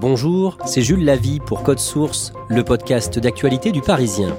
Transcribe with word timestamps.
Bonjour, 0.00 0.56
c'est 0.64 0.80
Jules 0.80 1.04
Lavie 1.04 1.40
pour 1.40 1.64
Code 1.64 1.80
Source, 1.80 2.32
le 2.46 2.62
podcast 2.62 3.18
d'actualité 3.18 3.72
du 3.72 3.80
Parisien. 3.80 4.32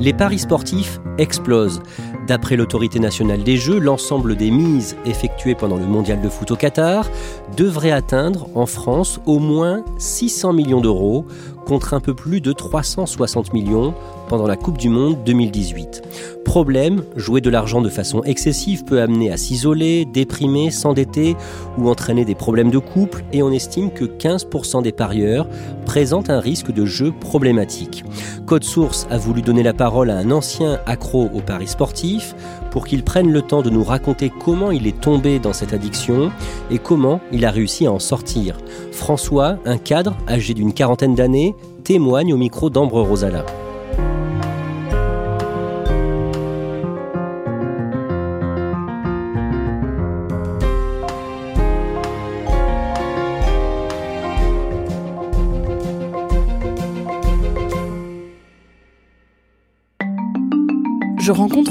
Les 0.00 0.14
paris 0.14 0.38
sportifs 0.38 0.98
explosent. 1.18 1.82
D'après 2.26 2.56
l'autorité 2.56 3.00
nationale 3.00 3.42
des 3.42 3.58
Jeux, 3.58 3.78
l'ensemble 3.78 4.34
des 4.34 4.50
mises 4.50 4.96
effectuées 5.04 5.54
pendant 5.54 5.76
le 5.76 5.84
mondial 5.84 6.22
de 6.22 6.28
foot 6.30 6.52
au 6.52 6.56
Qatar 6.56 7.06
devrait 7.54 7.90
atteindre 7.90 8.48
en 8.54 8.64
France 8.64 9.20
au 9.26 9.38
moins 9.38 9.84
600 9.98 10.54
millions 10.54 10.80
d'euros 10.80 11.26
contre 11.66 11.94
un 11.94 12.00
peu 12.00 12.14
plus 12.14 12.40
de 12.40 12.52
360 12.52 13.52
millions 13.52 13.94
pendant 14.28 14.46
la 14.46 14.56
Coupe 14.56 14.78
du 14.78 14.88
Monde 14.88 15.18
2018. 15.24 16.02
Problème, 16.44 17.04
jouer 17.16 17.40
de 17.40 17.50
l'argent 17.50 17.80
de 17.80 17.88
façon 17.88 18.22
excessive 18.24 18.84
peut 18.84 19.00
amener 19.00 19.30
à 19.30 19.36
s'isoler, 19.36 20.04
déprimer, 20.04 20.70
s'endetter 20.70 21.36
ou 21.78 21.88
entraîner 21.88 22.24
des 22.24 22.34
problèmes 22.34 22.70
de 22.70 22.78
couple 22.78 23.24
et 23.32 23.42
on 23.42 23.52
estime 23.52 23.90
que 23.90 24.04
15% 24.04 24.82
des 24.82 24.92
parieurs 24.92 25.48
présentent 25.86 26.30
un 26.30 26.40
risque 26.40 26.72
de 26.72 26.84
jeu 26.84 27.12
problématique. 27.12 28.04
Code 28.46 28.64
Source 28.64 29.06
a 29.10 29.18
voulu 29.18 29.42
donner 29.42 29.62
la 29.62 29.74
parole 29.74 30.10
à 30.10 30.16
un 30.16 30.30
ancien 30.30 30.80
accro 30.86 31.30
au 31.32 31.40
paris 31.40 31.68
sportif 31.68 32.34
pour 32.72 32.86
qu'il 32.86 33.04
prenne 33.04 33.30
le 33.30 33.42
temps 33.42 33.62
de 33.62 33.70
nous 33.70 33.84
raconter 33.84 34.30
comment 34.30 34.70
il 34.70 34.86
est 34.86 34.98
tombé 34.98 35.38
dans 35.38 35.52
cette 35.52 35.74
addiction 35.74 36.32
et 36.70 36.78
comment 36.78 37.20
il 37.30 37.44
a 37.44 37.50
réussi 37.50 37.86
à 37.86 37.92
en 37.92 37.98
sortir. 37.98 38.56
François, 38.90 39.58
un 39.66 39.76
cadre 39.76 40.16
âgé 40.26 40.54
d'une 40.54 40.72
quarantaine 40.72 41.14
d'années, 41.14 41.54
témoigne 41.84 42.32
au 42.32 42.38
micro 42.38 42.70
d'Ambre 42.70 43.02
Rosala. 43.02 43.44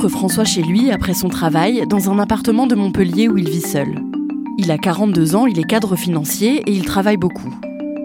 François 0.09 0.45
chez 0.45 0.61
lui 0.61 0.91
après 0.91 1.13
son 1.13 1.29
travail 1.29 1.85
dans 1.87 2.09
un 2.09 2.19
appartement 2.19 2.67
de 2.67 2.75
Montpellier 2.75 3.27
où 3.27 3.37
il 3.37 3.49
vit 3.49 3.61
seul. 3.61 3.99
Il 4.57 4.71
a 4.71 4.77
42 4.77 5.35
ans, 5.35 5.45
il 5.45 5.59
est 5.59 5.63
cadre 5.63 5.95
financier 5.95 6.63
et 6.65 6.71
il 6.71 6.85
travaille 6.85 7.17
beaucoup. 7.17 7.53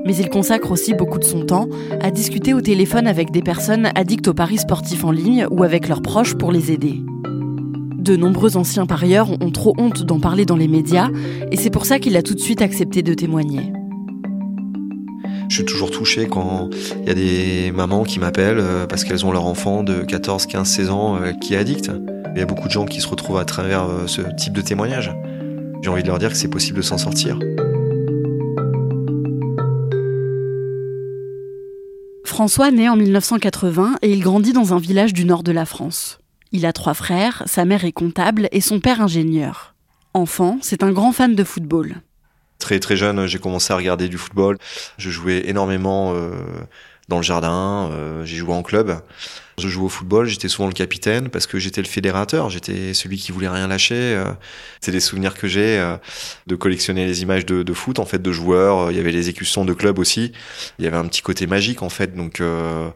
Mais 0.05 0.17
il 0.17 0.29
consacre 0.29 0.71
aussi 0.71 0.95
beaucoup 0.95 1.19
de 1.19 1.25
son 1.25 1.43
temps 1.43 1.69
à 2.01 2.11
discuter 2.11 2.55
au 2.55 2.61
téléphone 2.61 3.07
avec 3.07 3.31
des 3.31 3.43
personnes 3.43 3.91
addictes 3.95 4.29
aux 4.29 4.35
paris 4.35 4.59
sportifs 4.59 5.05
en 5.05 5.11
ligne 5.11 5.47
ou 5.51 5.63
avec 5.65 5.89
leurs 5.89 6.03
proches 6.03 6.35
pour 6.35 6.53
les 6.53 6.73
aider. 6.73 7.01
De 7.99 8.17
nombreux 8.17 8.57
anciens 8.57 8.87
parieurs 8.87 9.31
ont 9.41 9.51
trop 9.51 9.75
honte 9.79 10.05
d'en 10.05 10.21
parler 10.21 10.45
dans 10.45 10.57
les 10.57 10.69
médias 10.69 11.09
et 11.51 11.57
c'est 11.57 11.71
pour 11.71 11.87
ça 11.87 11.99
qu'il 11.99 12.17
a 12.17 12.23
tout 12.23 12.35
de 12.35 12.41
suite 12.41 12.63
accepté 12.63 13.03
de 13.03 13.15
témoigner. 13.15 13.73
Je 15.49 15.55
suis 15.55 15.65
toujours 15.65 15.91
touché 15.91 16.27
quand 16.27 16.71
il 17.03 17.07
y 17.07 17.11
a 17.11 17.15
des 17.15 17.73
mamans 17.73 18.05
qui 18.05 18.19
m'appellent 18.19 18.59
euh, 18.59 18.87
parce 18.87 19.05
qu'elles 19.05 19.25
ont 19.25 19.33
leur 19.33 19.47
enfant 19.47 19.83
de 19.83 20.03
14, 20.03 20.47
15, 20.47 20.69
16 20.69 20.91
ans 20.91 21.17
euh, 21.17 21.33
qui 21.33 21.55
est 21.55 21.57
addict. 21.57 21.91
Il 22.35 22.39
y 22.39 22.43
a 22.43 22.47
beaucoup 22.47 22.67
de 22.67 22.73
gens 22.73 22.85
qui 22.85 23.01
se 23.01 23.09
retrouvent 23.09 23.39
à 23.39 23.45
travers 23.45 23.85
euh, 23.85 24.07
ce 24.07 24.23
type 24.37 24.53
de 24.53 24.61
témoignage. 24.61 25.15
J'ai 25.83 25.91
envie 25.91 26.03
de 26.03 26.09
leur 26.09 26.19
dire 26.19 26.31
que 26.31 26.37
c'est 26.37 26.49
possible 26.49 26.79
de 26.79 26.83
s'en 26.83 26.99
sortir. 26.99 27.39
François 32.25 32.71
naît 32.71 32.89
en 32.89 32.97
1980 32.97 33.99
et 34.03 34.13
il 34.13 34.21
grandit 34.21 34.53
dans 34.53 34.75
un 34.75 34.79
village 34.79 35.15
du 35.15 35.25
nord 35.25 35.43
de 35.43 35.53
la 35.53 35.65
France. 35.65 36.19
Il 36.53 36.67
a 36.67 36.73
trois 36.73 36.95
frères, 36.95 37.43
sa 37.47 37.65
mère 37.65 37.85
est 37.85 37.93
comptable 37.93 38.49
et 38.53 38.61
son 38.61 38.81
père 38.81 39.01
ingénieur. 39.01 39.75
Enfant, 40.13 40.59
c'est 40.61 40.83
un 40.83 40.93
grand 40.93 41.13
fan 41.13 41.35
de 41.35 41.45
football. 41.45 41.97
Très 42.59 42.81
très 42.81 42.97
jeune, 42.97 43.27
j'ai 43.27 43.39
commencé 43.39 43.73
à 43.73 43.77
regarder 43.77 44.09
du 44.09 44.19
football. 44.19 44.57
Je 44.99 45.11
jouais 45.11 45.43
énormément 45.47 46.15
euh, 46.15 46.31
dans 47.09 47.19
le 47.19 47.23
jardin, 47.23 47.91
euh, 47.93 48.25
j'ai 48.25 48.37
joué 48.37 48.53
en 48.53 48.63
club. 48.63 49.01
Je 49.59 49.69
jouais 49.69 49.85
au 49.85 49.89
football, 49.89 50.27
j'étais 50.27 50.49
souvent 50.49 50.67
le 50.67 50.75
capitaine 50.75 51.29
parce 51.31 51.47
que 51.47 51.59
j'étais 51.59 51.81
le 51.81 51.87
fédérateur, 51.87 52.51
j'étais 52.51 52.93
celui 52.93 53.17
qui 53.17 53.33
voulait 53.33 53.49
rien 53.49 53.69
lâcher. 53.69 53.95
Euh. 53.95 54.33
C'est 54.81 54.93
des 54.93 55.01
souvenirs 55.01 55.35
que 55.35 55.49
j'ai 55.49 55.97
de 56.47 56.57
collectionner 56.57 57.07
les 57.07 57.23
images 57.23 57.47
de, 57.47 57.63
de, 57.63 57.73
foot, 57.73 57.99
en 57.99 58.05
fait, 58.05 58.21
de 58.21 58.33
joueurs. 58.33 58.91
Il 58.91 58.97
y 58.97 59.01
avait 59.01 59.13
les 59.13 59.29
écussons 59.29 59.65
de 59.65 59.73
club 59.73 59.99
aussi. 59.99 60.33
Il 60.79 60.85
y 60.85 60.89
avait 60.89 60.97
un 60.97 61.07
petit 61.07 61.23
côté 61.23 61.47
magique, 61.47 61.83
en 61.83 61.89
fait. 61.89 62.15
Donc, 62.15 62.41
euh, 62.41 62.89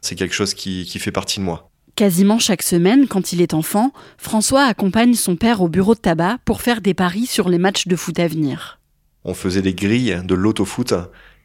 c'est 0.00 0.14
quelque 0.14 0.34
chose 0.34 0.54
qui, 0.54 0.84
qui 0.84 0.98
fait 0.98 1.12
partie 1.12 1.38
de 1.38 1.44
moi. 1.44 1.70
Quasiment 1.94 2.38
chaque 2.38 2.62
semaine, 2.62 3.06
quand 3.06 3.32
il 3.32 3.42
est 3.42 3.54
enfant, 3.54 3.92
François 4.16 4.64
accompagne 4.64 5.14
son 5.14 5.36
père 5.36 5.60
au 5.60 5.68
bureau 5.68 5.94
de 5.94 6.00
tabac 6.00 6.38
pour 6.44 6.62
faire 6.62 6.80
des 6.80 6.94
paris 6.94 7.26
sur 7.26 7.48
les 7.48 7.58
matchs 7.58 7.86
de 7.86 7.96
foot 7.96 8.18
à 8.18 8.26
venir 8.26 8.79
on 9.24 9.34
faisait 9.34 9.62
des 9.62 9.74
grilles 9.74 10.20
de 10.24 10.34
l'autofoot 10.34 10.94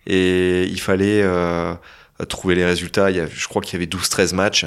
et 0.08 0.64
il 0.64 0.80
fallait 0.80 1.22
euh, 1.24 1.74
trouver 2.30 2.56
les 2.56 2.66
résultats. 2.66 3.12
Il 3.12 3.18
y 3.18 3.28
je 3.30 3.48
crois 3.48 3.62
qu'il 3.62 3.74
y 3.74 3.84
avait 3.84 3.90
12-13 3.90 4.36
matchs 4.36 4.66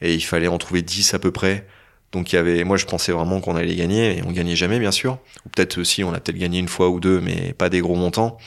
et 0.00 0.14
il 0.14 0.20
fallait 0.20 0.48
en 0.48 0.58
trouver 0.58 0.82
10 0.82 1.14
à 1.14 1.18
peu 1.18 1.30
près. 1.30 1.66
Donc 2.12 2.32
il 2.32 2.36
y 2.36 2.38
avait, 2.38 2.64
moi 2.64 2.76
je 2.76 2.86
pensais 2.86 3.12
vraiment 3.12 3.40
qu'on 3.40 3.54
allait 3.54 3.76
gagner 3.76 4.18
et 4.18 4.22
on 4.24 4.32
gagnait 4.32 4.56
jamais 4.56 4.78
bien 4.78 4.90
sûr. 4.90 5.18
Ou 5.46 5.48
peut-être 5.50 5.78
aussi 5.78 6.04
on 6.04 6.12
a 6.12 6.20
peut-être 6.20 6.38
gagné 6.38 6.58
une 6.58 6.68
fois 6.68 6.88
ou 6.90 7.00
deux, 7.00 7.20
mais 7.20 7.52
pas 7.52 7.68
des 7.68 7.80
gros 7.80 7.96
montants. 7.96 8.38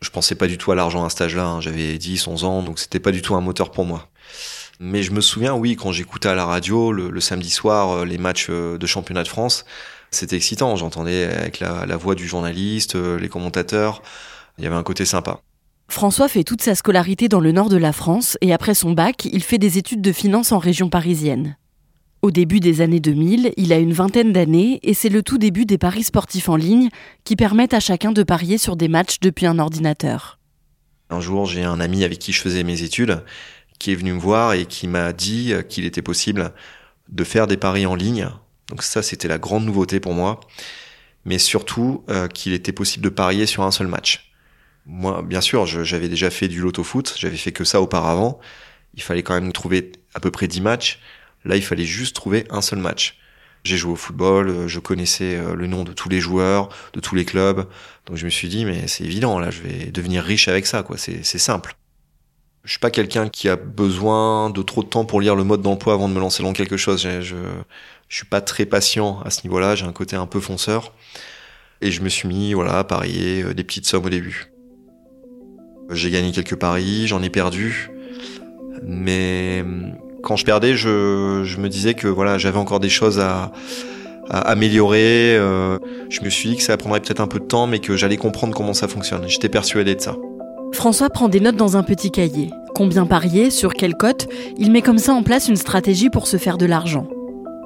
Je 0.00 0.10
pensais 0.10 0.34
pas 0.34 0.46
du 0.46 0.58
tout 0.58 0.70
à 0.72 0.74
l'argent 0.74 1.04
à 1.04 1.10
cet 1.10 1.22
âge-là. 1.22 1.44
Hein. 1.44 1.60
J'avais 1.60 1.98
10, 1.98 2.26
11 2.26 2.44
ans, 2.44 2.62
donc 2.62 2.78
c'était 2.78 3.00
pas 3.00 3.10
du 3.10 3.22
tout 3.22 3.34
un 3.34 3.40
moteur 3.40 3.70
pour 3.70 3.84
moi. 3.84 4.08
Mais 4.80 5.02
je 5.02 5.10
me 5.10 5.20
souviens, 5.20 5.54
oui, 5.54 5.74
quand 5.74 5.90
j'écoutais 5.90 6.28
à 6.28 6.36
la 6.36 6.44
radio 6.44 6.92
le, 6.92 7.10
le 7.10 7.20
samedi 7.20 7.50
soir 7.50 7.90
euh, 7.90 8.04
les 8.04 8.18
matchs 8.18 8.46
euh, 8.48 8.78
de 8.78 8.86
championnat 8.86 9.24
de 9.24 9.28
France, 9.28 9.64
c'était 10.10 10.36
excitant. 10.36 10.76
J'entendais 10.76 11.24
avec 11.24 11.60
la, 11.60 11.86
la, 11.86 11.96
voix 11.96 12.14
du 12.14 12.26
journaliste, 12.26 12.96
euh, 12.96 13.18
les 13.18 13.28
commentateurs. 13.28 14.02
Il 14.58 14.64
y 14.64 14.66
avait 14.66 14.76
un 14.76 14.82
côté 14.82 15.04
sympa. 15.04 15.40
François 15.88 16.28
fait 16.28 16.44
toute 16.44 16.62
sa 16.62 16.74
scolarité 16.74 17.28
dans 17.28 17.40
le 17.40 17.52
nord 17.52 17.70
de 17.70 17.76
la 17.76 17.92
France 17.92 18.36
et 18.40 18.52
après 18.52 18.74
son 18.74 18.92
bac, 18.92 19.24
il 19.24 19.42
fait 19.42 19.58
des 19.58 19.78
études 19.78 20.02
de 20.02 20.12
finance 20.12 20.52
en 20.52 20.58
région 20.58 20.90
parisienne. 20.90 21.56
Au 22.20 22.30
début 22.30 22.60
des 22.60 22.80
années 22.80 23.00
2000, 23.00 23.52
il 23.56 23.72
a 23.72 23.78
une 23.78 23.92
vingtaine 23.92 24.32
d'années 24.32 24.80
et 24.82 24.92
c'est 24.92 25.08
le 25.08 25.22
tout 25.22 25.38
début 25.38 25.64
des 25.64 25.78
paris 25.78 26.02
sportifs 26.02 26.48
en 26.48 26.56
ligne 26.56 26.88
qui 27.24 27.36
permettent 27.36 27.74
à 27.74 27.80
chacun 27.80 28.12
de 28.12 28.22
parier 28.22 28.58
sur 28.58 28.76
des 28.76 28.88
matchs 28.88 29.20
depuis 29.20 29.46
un 29.46 29.58
ordinateur. 29.58 30.38
Un 31.10 31.20
jour, 31.20 31.46
j'ai 31.46 31.64
un 31.64 31.80
ami 31.80 32.04
avec 32.04 32.18
qui 32.18 32.32
je 32.32 32.40
faisais 32.40 32.64
mes 32.64 32.82
études 32.82 33.22
qui 33.78 33.92
est 33.92 33.94
venu 33.94 34.12
me 34.12 34.18
voir 34.18 34.52
et 34.52 34.66
qui 34.66 34.88
m'a 34.88 35.12
dit 35.12 35.54
qu'il 35.68 35.86
était 35.86 36.02
possible 36.02 36.52
de 37.08 37.24
faire 37.24 37.46
des 37.46 37.56
paris 37.56 37.86
en 37.86 37.94
ligne 37.94 38.28
donc 38.68 38.82
ça, 38.82 39.02
c'était 39.02 39.28
la 39.28 39.38
grande 39.38 39.64
nouveauté 39.64 40.00
pour 40.00 40.14
moi. 40.14 40.40
Mais 41.24 41.38
surtout 41.38 42.04
euh, 42.08 42.28
qu'il 42.28 42.52
était 42.52 42.72
possible 42.72 43.04
de 43.04 43.08
parier 43.08 43.46
sur 43.46 43.62
un 43.62 43.70
seul 43.70 43.86
match. 43.86 44.32
Moi, 44.86 45.22
bien 45.22 45.40
sûr, 45.40 45.66
j'avais 45.66 46.08
déjà 46.08 46.30
fait 46.30 46.48
du 46.48 46.60
loto 46.60 46.82
foot, 46.82 47.14
j'avais 47.18 47.36
fait 47.36 47.52
que 47.52 47.64
ça 47.64 47.82
auparavant. 47.82 48.38
Il 48.94 49.02
fallait 49.02 49.22
quand 49.22 49.34
même 49.34 49.52
trouver 49.52 49.92
à 50.14 50.20
peu 50.20 50.30
près 50.30 50.48
10 50.48 50.62
matchs. 50.62 51.00
Là, 51.44 51.56
il 51.56 51.62
fallait 51.62 51.84
juste 51.84 52.16
trouver 52.16 52.46
un 52.50 52.62
seul 52.62 52.78
match. 52.78 53.18
J'ai 53.64 53.76
joué 53.76 53.92
au 53.92 53.96
football, 53.96 54.48
euh, 54.48 54.68
je 54.68 54.78
connaissais 54.78 55.36
euh, 55.36 55.54
le 55.54 55.66
nom 55.66 55.84
de 55.84 55.92
tous 55.92 56.08
les 56.08 56.20
joueurs, 56.20 56.68
de 56.94 57.00
tous 57.00 57.14
les 57.14 57.24
clubs. 57.24 57.66
Donc 58.06 58.16
je 58.16 58.24
me 58.24 58.30
suis 58.30 58.48
dit, 58.48 58.64
mais 58.64 58.86
c'est 58.86 59.04
évident, 59.04 59.38
là, 59.38 59.50
je 59.50 59.60
vais 59.60 59.86
devenir 59.86 60.22
riche 60.22 60.48
avec 60.48 60.66
ça, 60.66 60.82
quoi. 60.82 60.96
C'est 60.96 61.22
simple 61.22 61.74
Je 62.64 62.70
suis 62.70 62.78
pas 62.78 62.90
quelqu'un 62.90 63.28
qui 63.28 63.48
a 63.48 63.56
besoin 63.56 64.50
de 64.50 64.62
trop 64.62 64.82
de 64.82 64.88
temps 64.88 65.04
pour 65.04 65.20
lire 65.20 65.34
le 65.34 65.44
mode 65.44 65.60
d'emploi 65.60 65.94
avant 65.94 66.08
de 66.08 66.14
me 66.14 66.20
lancer 66.20 66.42
dans 66.42 66.52
quelque 66.52 66.76
chose. 66.76 67.02
Je, 67.02 67.20
je, 67.20 67.36
je 68.08 68.16
suis 68.16 68.26
pas 68.26 68.40
très 68.40 68.66
patient 68.66 69.20
à 69.24 69.30
ce 69.30 69.42
niveau-là. 69.44 69.74
J'ai 69.74 69.84
un 69.84 69.92
côté 69.92 70.16
un 70.16 70.26
peu 70.26 70.40
fonceur. 70.40 70.92
Et 71.80 71.90
je 71.90 72.02
me 72.02 72.08
suis 72.08 72.26
mis, 72.26 72.54
voilà, 72.54 72.78
à 72.78 72.84
parier 72.84 73.42
euh, 73.42 73.54
des 73.54 73.62
petites 73.62 73.86
sommes 73.86 74.06
au 74.06 74.10
début. 74.10 74.50
J'ai 75.90 76.10
gagné 76.10 76.32
quelques 76.32 76.56
paris, 76.56 77.06
j'en 77.06 77.22
ai 77.22 77.30
perdu. 77.30 77.90
Mais 78.82 79.60
hum, 79.62 79.94
quand 80.22 80.36
je 80.36 80.44
perdais, 80.44 80.74
je, 80.74 81.58
me 81.58 81.68
disais 81.68 81.94
que 81.94 82.08
voilà, 82.08 82.36
j'avais 82.38 82.58
encore 82.58 82.80
des 82.80 82.88
choses 82.88 83.20
à, 83.20 83.52
à 84.28 84.40
améliorer. 84.40 85.36
Euh, 85.36 85.78
je 86.10 86.22
me 86.22 86.30
suis 86.30 86.50
dit 86.50 86.56
que 86.56 86.62
ça 86.62 86.76
prendrait 86.76 87.00
peut-être 87.00 87.20
un 87.20 87.28
peu 87.28 87.38
de 87.38 87.44
temps, 87.44 87.66
mais 87.66 87.78
que 87.78 87.96
j'allais 87.96 88.16
comprendre 88.16 88.56
comment 88.56 88.74
ça 88.74 88.88
fonctionne. 88.88 89.28
J'étais 89.28 89.48
persuadé 89.48 89.94
de 89.94 90.00
ça. 90.00 90.16
François 90.72 91.10
prend 91.10 91.28
des 91.28 91.40
notes 91.40 91.56
dans 91.56 91.76
un 91.76 91.82
petit 91.82 92.10
cahier. 92.10 92.50
Combien 92.74 93.06
parier, 93.06 93.50
sur 93.50 93.72
quelle 93.72 93.94
cote 93.94 94.28
Il 94.58 94.72
met 94.72 94.82
comme 94.82 94.98
ça 94.98 95.12
en 95.12 95.22
place 95.22 95.48
une 95.48 95.56
stratégie 95.56 96.10
pour 96.10 96.26
se 96.26 96.36
faire 96.36 96.58
de 96.58 96.66
l'argent. 96.66 97.06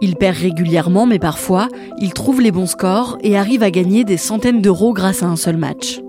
Il 0.05 0.17
perd 0.17 0.37
régulièrement, 0.37 1.07
mais 1.07 1.21
parfois, 1.21 1.69
il 1.97 2.13
trouve 2.13 2.41
les 2.41 2.51
bons 2.51 2.67
scores 2.67 3.19
et 3.23 3.37
arrive 3.37 3.63
à 3.63 3.71
gagner 3.71 4.03
des 4.03 4.17
centaines 4.17 4.61
d'euros 4.61 4.93
grâce 4.93 5.23
à 5.23 5.27
un 5.27 5.37
seul 5.37 5.57
match. 5.57 6.01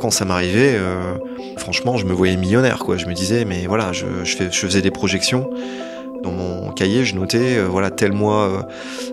Quand 0.00 0.10
ça 0.10 0.26
m'arrivait, 0.26 0.74
euh, 0.74 1.14
franchement, 1.56 1.96
je 1.96 2.04
me 2.04 2.12
voyais 2.12 2.36
millionnaire. 2.36 2.80
Quoi. 2.80 2.98
Je 2.98 3.06
me 3.06 3.14
disais, 3.14 3.46
mais 3.46 3.66
voilà, 3.66 3.90
je, 3.92 4.04
je, 4.24 4.36
fais, 4.36 4.52
je 4.52 4.58
faisais 4.58 4.82
des 4.82 4.90
projections. 4.90 5.48
Dans 6.22 6.30
mon 6.30 6.72
cahier, 6.72 7.06
je 7.06 7.14
notais, 7.14 7.56
euh, 7.56 7.68
voilà, 7.68 7.90
tel 7.90 8.12
mois, 8.12 8.48
euh, 8.48 8.62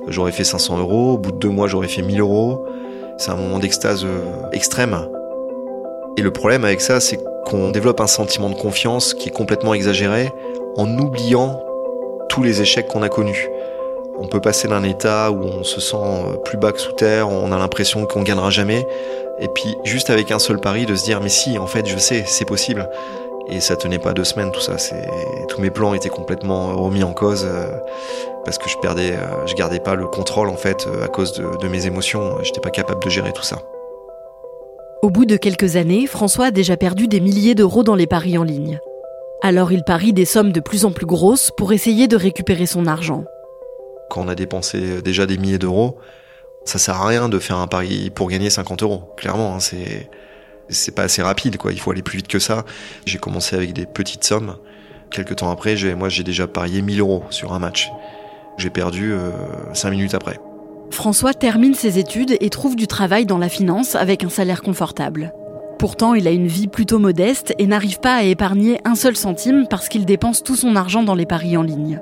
j'aurais 0.09 0.33
fait 0.33 0.43
500 0.43 0.79
euros. 0.79 1.13
Au 1.13 1.17
bout 1.17 1.31
de 1.31 1.37
deux 1.37 1.49
mois, 1.49 1.69
j'aurais 1.69 1.87
fait 1.87 2.01
1000 2.01 2.19
euros. 2.19 2.65
C'est 3.17 3.31
un 3.31 3.37
moment 3.37 3.59
d'extase 3.59 4.05
extrême. 4.51 4.99
Et 6.17 6.21
le 6.21 6.31
problème 6.31 6.65
avec 6.65 6.81
ça, 6.81 6.99
c'est 6.99 7.19
qu'on 7.45 7.71
développe 7.71 8.01
un 8.01 8.07
sentiment 8.07 8.49
de 8.49 8.55
confiance 8.55 9.13
qui 9.13 9.29
est 9.29 9.31
complètement 9.31 9.73
exagéré 9.73 10.29
en 10.75 10.89
oubliant 10.97 11.61
tous 12.27 12.43
les 12.43 12.61
échecs 12.61 12.87
qu'on 12.87 13.01
a 13.01 13.09
connus. 13.09 13.47
On 14.21 14.27
peut 14.27 14.41
passer 14.41 14.67
d'un 14.67 14.83
état 14.83 15.31
où 15.31 15.41
on 15.41 15.63
se 15.63 15.79
sent 15.79 15.95
euh, 15.95 16.35
plus 16.43 16.57
bas 16.57 16.73
que 16.73 16.79
sous 16.79 16.91
terre, 16.91 17.29
on 17.29 17.53
a 17.53 17.57
l'impression 17.57 18.05
qu'on 18.05 18.21
gagnera 18.21 18.49
jamais, 18.49 18.85
et 19.39 19.47
puis 19.47 19.77
juste 19.85 20.09
avec 20.09 20.31
un 20.31 20.39
seul 20.39 20.59
pari 20.59 20.85
de 20.85 20.93
se 20.95 21.05
dire 21.05 21.21
mais 21.21 21.29
si, 21.29 21.57
en 21.57 21.67
fait, 21.67 21.87
je 21.87 21.97
sais, 21.97 22.25
c'est 22.27 22.45
possible. 22.45 22.89
Et 23.47 23.61
ça 23.61 23.77
tenait 23.77 23.97
pas 23.97 24.13
deux 24.13 24.25
semaines 24.25 24.51
tout 24.51 24.59
ça. 24.59 24.75
Tous 25.47 25.61
mes 25.61 25.71
plans 25.71 25.93
étaient 25.93 26.09
complètement 26.09 26.75
remis 26.75 27.03
en 27.03 27.13
cause 27.13 27.47
euh, 27.49 27.65
parce 28.43 28.57
que 28.57 28.69
je 28.69 28.77
perdais, 28.77 29.13
euh, 29.13 29.47
je 29.47 29.55
gardais 29.55 29.79
pas 29.79 29.95
le 29.95 30.05
contrôle 30.05 30.49
en 30.49 30.57
fait 30.57 30.87
à 31.03 31.07
cause 31.07 31.33
de, 31.33 31.67
mes 31.67 31.87
émotions. 31.87 32.35
J'étais 32.43 32.59
pas 32.59 32.69
capable 32.69 33.01
de 33.01 33.09
gérer 33.09 33.31
tout 33.31 33.41
ça. 33.41 33.57
Au 35.01 35.09
bout 35.09 35.25
de 35.25 35.37
quelques 35.37 35.77
années, 35.77 36.05
François 36.05 36.47
a 36.47 36.51
déjà 36.51 36.75
perdu 36.75 37.07
des 37.07 37.21
milliers 37.21 37.55
d'euros 37.55 37.83
dans 37.83 37.95
les 37.95 38.05
paris 38.05 38.37
en 38.37 38.43
ligne. 38.43 38.79
Alors 39.41 39.71
il 39.71 39.83
parie 39.83 40.11
des 40.11 40.25
sommes 40.25 40.51
de 40.51 40.59
plus 40.59 40.83
en 40.83 40.91
plus 40.91 41.05
grosses 41.05 41.49
pour 41.57 41.71
essayer 41.71 42.09
de 42.09 42.17
récupérer 42.17 42.65
son 42.65 42.85
argent. 42.85 43.23
Quand 44.09 44.21
on 44.21 44.27
a 44.27 44.35
dépensé 44.35 45.01
déjà 45.01 45.25
des 45.25 45.37
milliers 45.37 45.59
d'euros, 45.59 45.99
ça 46.65 46.79
sert 46.79 46.95
à 46.95 47.07
rien 47.07 47.29
de 47.29 47.39
faire 47.39 47.57
un 47.57 47.67
pari 47.67 48.09
pour 48.09 48.29
gagner 48.29 48.49
50 48.49 48.83
euros. 48.83 49.13
Clairement, 49.17 49.55
hein, 49.55 49.59
c'est 49.59 50.09
c'est 50.69 50.93
pas 50.93 51.03
assez 51.03 51.21
rapide, 51.21 51.57
quoi. 51.57 51.71
Il 51.71 51.79
faut 51.79 51.91
aller 51.91 52.01
plus 52.01 52.17
vite 52.17 52.27
que 52.27 52.39
ça. 52.39 52.63
J'ai 53.05 53.17
commencé 53.17 53.55
avec 53.55 53.73
des 53.73 53.85
petites 53.85 54.23
sommes. 54.23 54.55
Quelques 55.09 55.37
temps 55.37 55.49
après, 55.49 55.75
j'ai, 55.75 55.95
moi, 55.95 56.09
j'ai 56.09 56.23
déjà 56.23 56.47
parié 56.47 56.81
1000 56.81 56.99
euros 56.99 57.23
sur 57.31 57.53
un 57.53 57.59
match. 57.59 57.89
J'ai 58.57 58.69
perdu 58.69 59.13
euh, 59.13 59.31
5 59.73 59.89
minutes 59.89 60.13
après. 60.13 60.39
François 60.91 61.33
termine 61.33 61.73
ses 61.73 61.97
études 61.97 62.35
et 62.39 62.49
trouve 62.49 62.75
du 62.75 62.87
travail 62.87 63.25
dans 63.25 63.37
la 63.37 63.49
finance 63.49 63.95
avec 63.95 64.23
un 64.23 64.29
salaire 64.29 64.61
confortable. 64.61 65.33
Pourtant, 65.77 66.13
il 66.13 66.27
a 66.27 66.31
une 66.31 66.47
vie 66.47 66.67
plutôt 66.67 66.99
modeste 66.99 67.53
et 67.57 67.65
n'arrive 67.65 67.99
pas 67.99 68.15
à 68.15 68.23
épargner 68.23 68.79
un 68.85 68.95
seul 68.95 69.15
centime 69.15 69.65
parce 69.69 69.87
qu'il 69.87 70.05
dépense 70.05 70.43
tout 70.43 70.55
son 70.55 70.75
argent 70.75 71.03
dans 71.03 71.15
les 71.15 71.25
paris 71.25 71.55
en 71.57 71.63
ligne. 71.63 72.01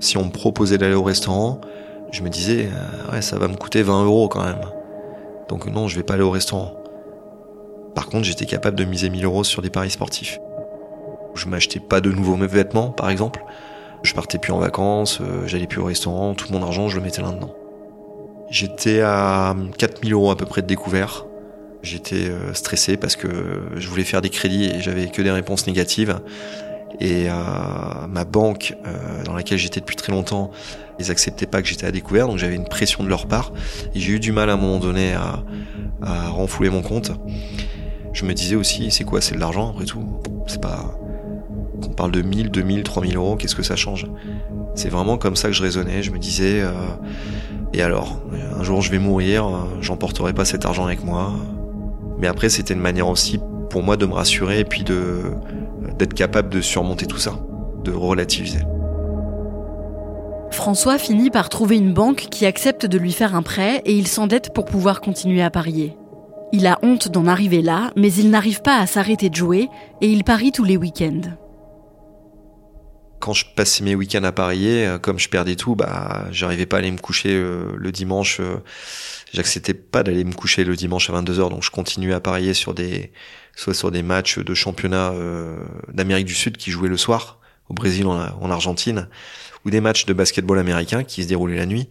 Si 0.00 0.16
on 0.16 0.24
me 0.24 0.30
proposait 0.30 0.78
d'aller 0.78 0.94
au 0.94 1.02
restaurant, 1.02 1.60
je 2.10 2.22
me 2.22 2.30
disais, 2.30 2.66
euh, 2.66 3.12
ouais, 3.12 3.22
ça 3.22 3.38
va 3.38 3.48
me 3.48 3.54
coûter 3.54 3.82
20 3.82 4.04
euros 4.04 4.28
quand 4.28 4.42
même. 4.42 4.60
Donc 5.48 5.66
non, 5.66 5.88
je 5.88 5.96
vais 5.96 6.02
pas 6.02 6.14
aller 6.14 6.22
au 6.22 6.30
restaurant. 6.30 6.72
Par 7.94 8.06
contre, 8.06 8.24
j'étais 8.24 8.46
capable 8.46 8.78
de 8.78 8.84
miser 8.84 9.10
1000 9.10 9.24
euros 9.24 9.44
sur 9.44 9.62
des 9.62 9.70
paris 9.70 9.90
sportifs. 9.90 10.38
Je 11.34 11.46
m'achetais 11.46 11.80
pas 11.80 12.00
de 12.00 12.10
nouveaux 12.10 12.36
vêtements, 12.36 12.90
par 12.90 13.10
exemple. 13.10 13.44
Je 14.02 14.14
partais 14.14 14.38
plus 14.38 14.52
en 14.52 14.58
vacances, 14.58 15.20
euh, 15.20 15.46
j'allais 15.46 15.66
plus 15.66 15.80
au 15.80 15.84
restaurant, 15.84 16.34
tout 16.34 16.50
mon 16.50 16.62
argent, 16.62 16.88
je 16.88 16.96
le 16.96 17.02
mettais 17.02 17.20
là-dedans. 17.20 17.54
J'étais 18.48 19.02
à 19.02 19.54
4000 19.78 20.12
euros 20.12 20.30
à 20.30 20.36
peu 20.36 20.46
près 20.46 20.62
de 20.62 20.66
découvert. 20.66 21.26
J'étais 21.82 22.28
euh, 22.28 22.54
stressé 22.54 22.96
parce 22.96 23.16
que 23.16 23.28
je 23.76 23.88
voulais 23.88 24.04
faire 24.04 24.22
des 24.22 24.30
crédits 24.30 24.64
et 24.64 24.80
j'avais 24.80 25.08
que 25.08 25.22
des 25.22 25.30
réponses 25.30 25.66
négatives. 25.66 26.20
Et 26.98 27.30
euh, 27.30 27.32
ma 28.08 28.24
banque, 28.24 28.74
euh, 28.86 29.22
dans 29.24 29.32
laquelle 29.32 29.58
j'étais 29.58 29.80
depuis 29.80 29.96
très 29.96 30.12
longtemps, 30.12 30.50
ils 30.98 31.10
acceptaient 31.10 31.46
pas 31.46 31.62
que 31.62 31.68
j'étais 31.68 31.86
à 31.86 31.92
découvert, 31.92 32.26
donc 32.26 32.38
j'avais 32.38 32.56
une 32.56 32.68
pression 32.68 33.04
de 33.04 33.08
leur 33.08 33.26
part. 33.26 33.52
Et 33.94 34.00
j'ai 34.00 34.12
eu 34.12 34.20
du 34.20 34.32
mal 34.32 34.50
à 34.50 34.54
un 34.54 34.56
moment 34.56 34.78
donné 34.78 35.14
à, 35.14 35.42
à 36.02 36.30
mon 36.30 36.82
compte. 36.82 37.12
Je 38.12 38.24
me 38.24 38.34
disais 38.34 38.56
aussi, 38.56 38.90
c'est 38.90 39.04
quoi 39.04 39.20
C'est 39.20 39.34
de 39.34 39.40
l'argent 39.40 39.70
après 39.70 39.84
tout? 39.84 40.20
C'est 40.46 40.60
pas. 40.60 40.98
Qu'on 41.80 41.90
parle 41.90 42.10
de 42.10 42.20
1000, 42.20 42.50
2000, 42.50 42.82
3000 42.82 43.16
euros, 43.16 43.36
qu'est-ce 43.36 43.54
que 43.54 43.62
ça 43.62 43.76
change? 43.76 44.06
C'est 44.74 44.90
vraiment 44.90 45.16
comme 45.16 45.36
ça 45.36 45.48
que 45.48 45.54
je 45.54 45.62
raisonnais. 45.62 46.02
Je 46.02 46.10
me 46.10 46.18
disais, 46.18 46.60
euh, 46.60 46.72
et 47.72 47.82
alors 47.82 48.20
Un 48.58 48.62
jour 48.62 48.82
je 48.82 48.90
vais 48.90 48.98
mourir, 48.98 49.46
euh, 49.46 49.58
j'emporterai 49.80 50.34
pas 50.34 50.44
cet 50.44 50.66
argent 50.66 50.84
avec 50.84 51.02
moi. 51.04 51.32
Mais 52.18 52.26
après, 52.26 52.50
c'était 52.50 52.74
une 52.74 52.80
manière 52.80 53.08
aussi 53.08 53.40
pour 53.70 53.82
moi 53.82 53.96
de 53.96 54.04
me 54.04 54.12
rassurer 54.12 54.60
et 54.60 54.64
puis 54.64 54.84
de 54.84 55.22
d'être 55.98 56.14
capable 56.14 56.50
de 56.50 56.60
surmonter 56.60 57.06
tout 57.06 57.18
ça, 57.18 57.38
de 57.84 57.92
relativiser. 57.92 58.60
François 60.50 60.98
finit 60.98 61.30
par 61.30 61.48
trouver 61.48 61.76
une 61.76 61.94
banque 61.94 62.26
qui 62.30 62.44
accepte 62.44 62.84
de 62.84 62.98
lui 62.98 63.12
faire 63.12 63.34
un 63.34 63.42
prêt 63.42 63.82
et 63.84 63.92
il 63.92 64.08
s'endette 64.08 64.52
pour 64.52 64.64
pouvoir 64.64 65.00
continuer 65.00 65.42
à 65.42 65.50
parier. 65.50 65.96
Il 66.52 66.66
a 66.66 66.78
honte 66.82 67.08
d'en 67.08 67.26
arriver 67.26 67.62
là, 67.62 67.92
mais 67.96 68.12
il 68.12 68.30
n'arrive 68.30 68.60
pas 68.60 68.78
à 68.78 68.86
s'arrêter 68.86 69.30
de 69.30 69.36
jouer 69.36 69.68
et 70.00 70.08
il 70.08 70.24
parie 70.24 70.50
tous 70.50 70.64
les 70.64 70.76
week-ends. 70.76 71.36
Quand 73.20 73.32
je 73.34 73.44
passais 73.54 73.84
mes 73.84 73.94
week-ends 73.94 74.24
à 74.24 74.32
parier, 74.32 74.86
euh, 74.86 74.98
comme 74.98 75.18
je 75.18 75.28
perdais 75.28 75.54
tout, 75.54 75.76
bah, 75.76 76.24
j'arrivais 76.30 76.66
pas 76.66 76.76
à 76.76 76.78
aller 76.80 76.90
me 76.90 76.98
coucher 76.98 77.34
euh, 77.34 77.74
le 77.76 77.92
dimanche. 77.92 78.40
Euh, 79.30 79.36
J'acceptais 79.36 79.74
pas 79.74 80.02
d'aller 80.02 80.24
me 80.24 80.32
coucher 80.32 80.64
le 80.64 80.76
dimanche 80.76 81.10
à 81.10 81.12
22h, 81.20 81.50
donc 81.50 81.62
je 81.62 81.70
continuais 81.70 82.14
à 82.14 82.20
parier 82.20 82.54
sur 82.54 82.74
des, 82.74 83.12
soit 83.56 83.74
sur 83.74 83.90
des 83.90 84.02
matchs 84.02 84.38
de 84.38 84.54
championnat 84.54 85.12
euh, 85.12 85.58
d'Amérique 85.92 86.26
du 86.26 86.34
Sud 86.34 86.56
qui 86.56 86.70
jouaient 86.70 86.88
le 86.88 86.96
soir, 86.96 87.38
au 87.68 87.74
Brésil, 87.74 88.06
en, 88.06 88.18
en 88.18 88.50
Argentine, 88.50 89.08
ou 89.64 89.70
des 89.70 89.80
matchs 89.80 90.06
de 90.06 90.12
basketball 90.12 90.58
américain 90.58 91.04
qui 91.04 91.22
se 91.22 91.28
déroulaient 91.28 91.56
la 91.56 91.66
nuit. 91.66 91.88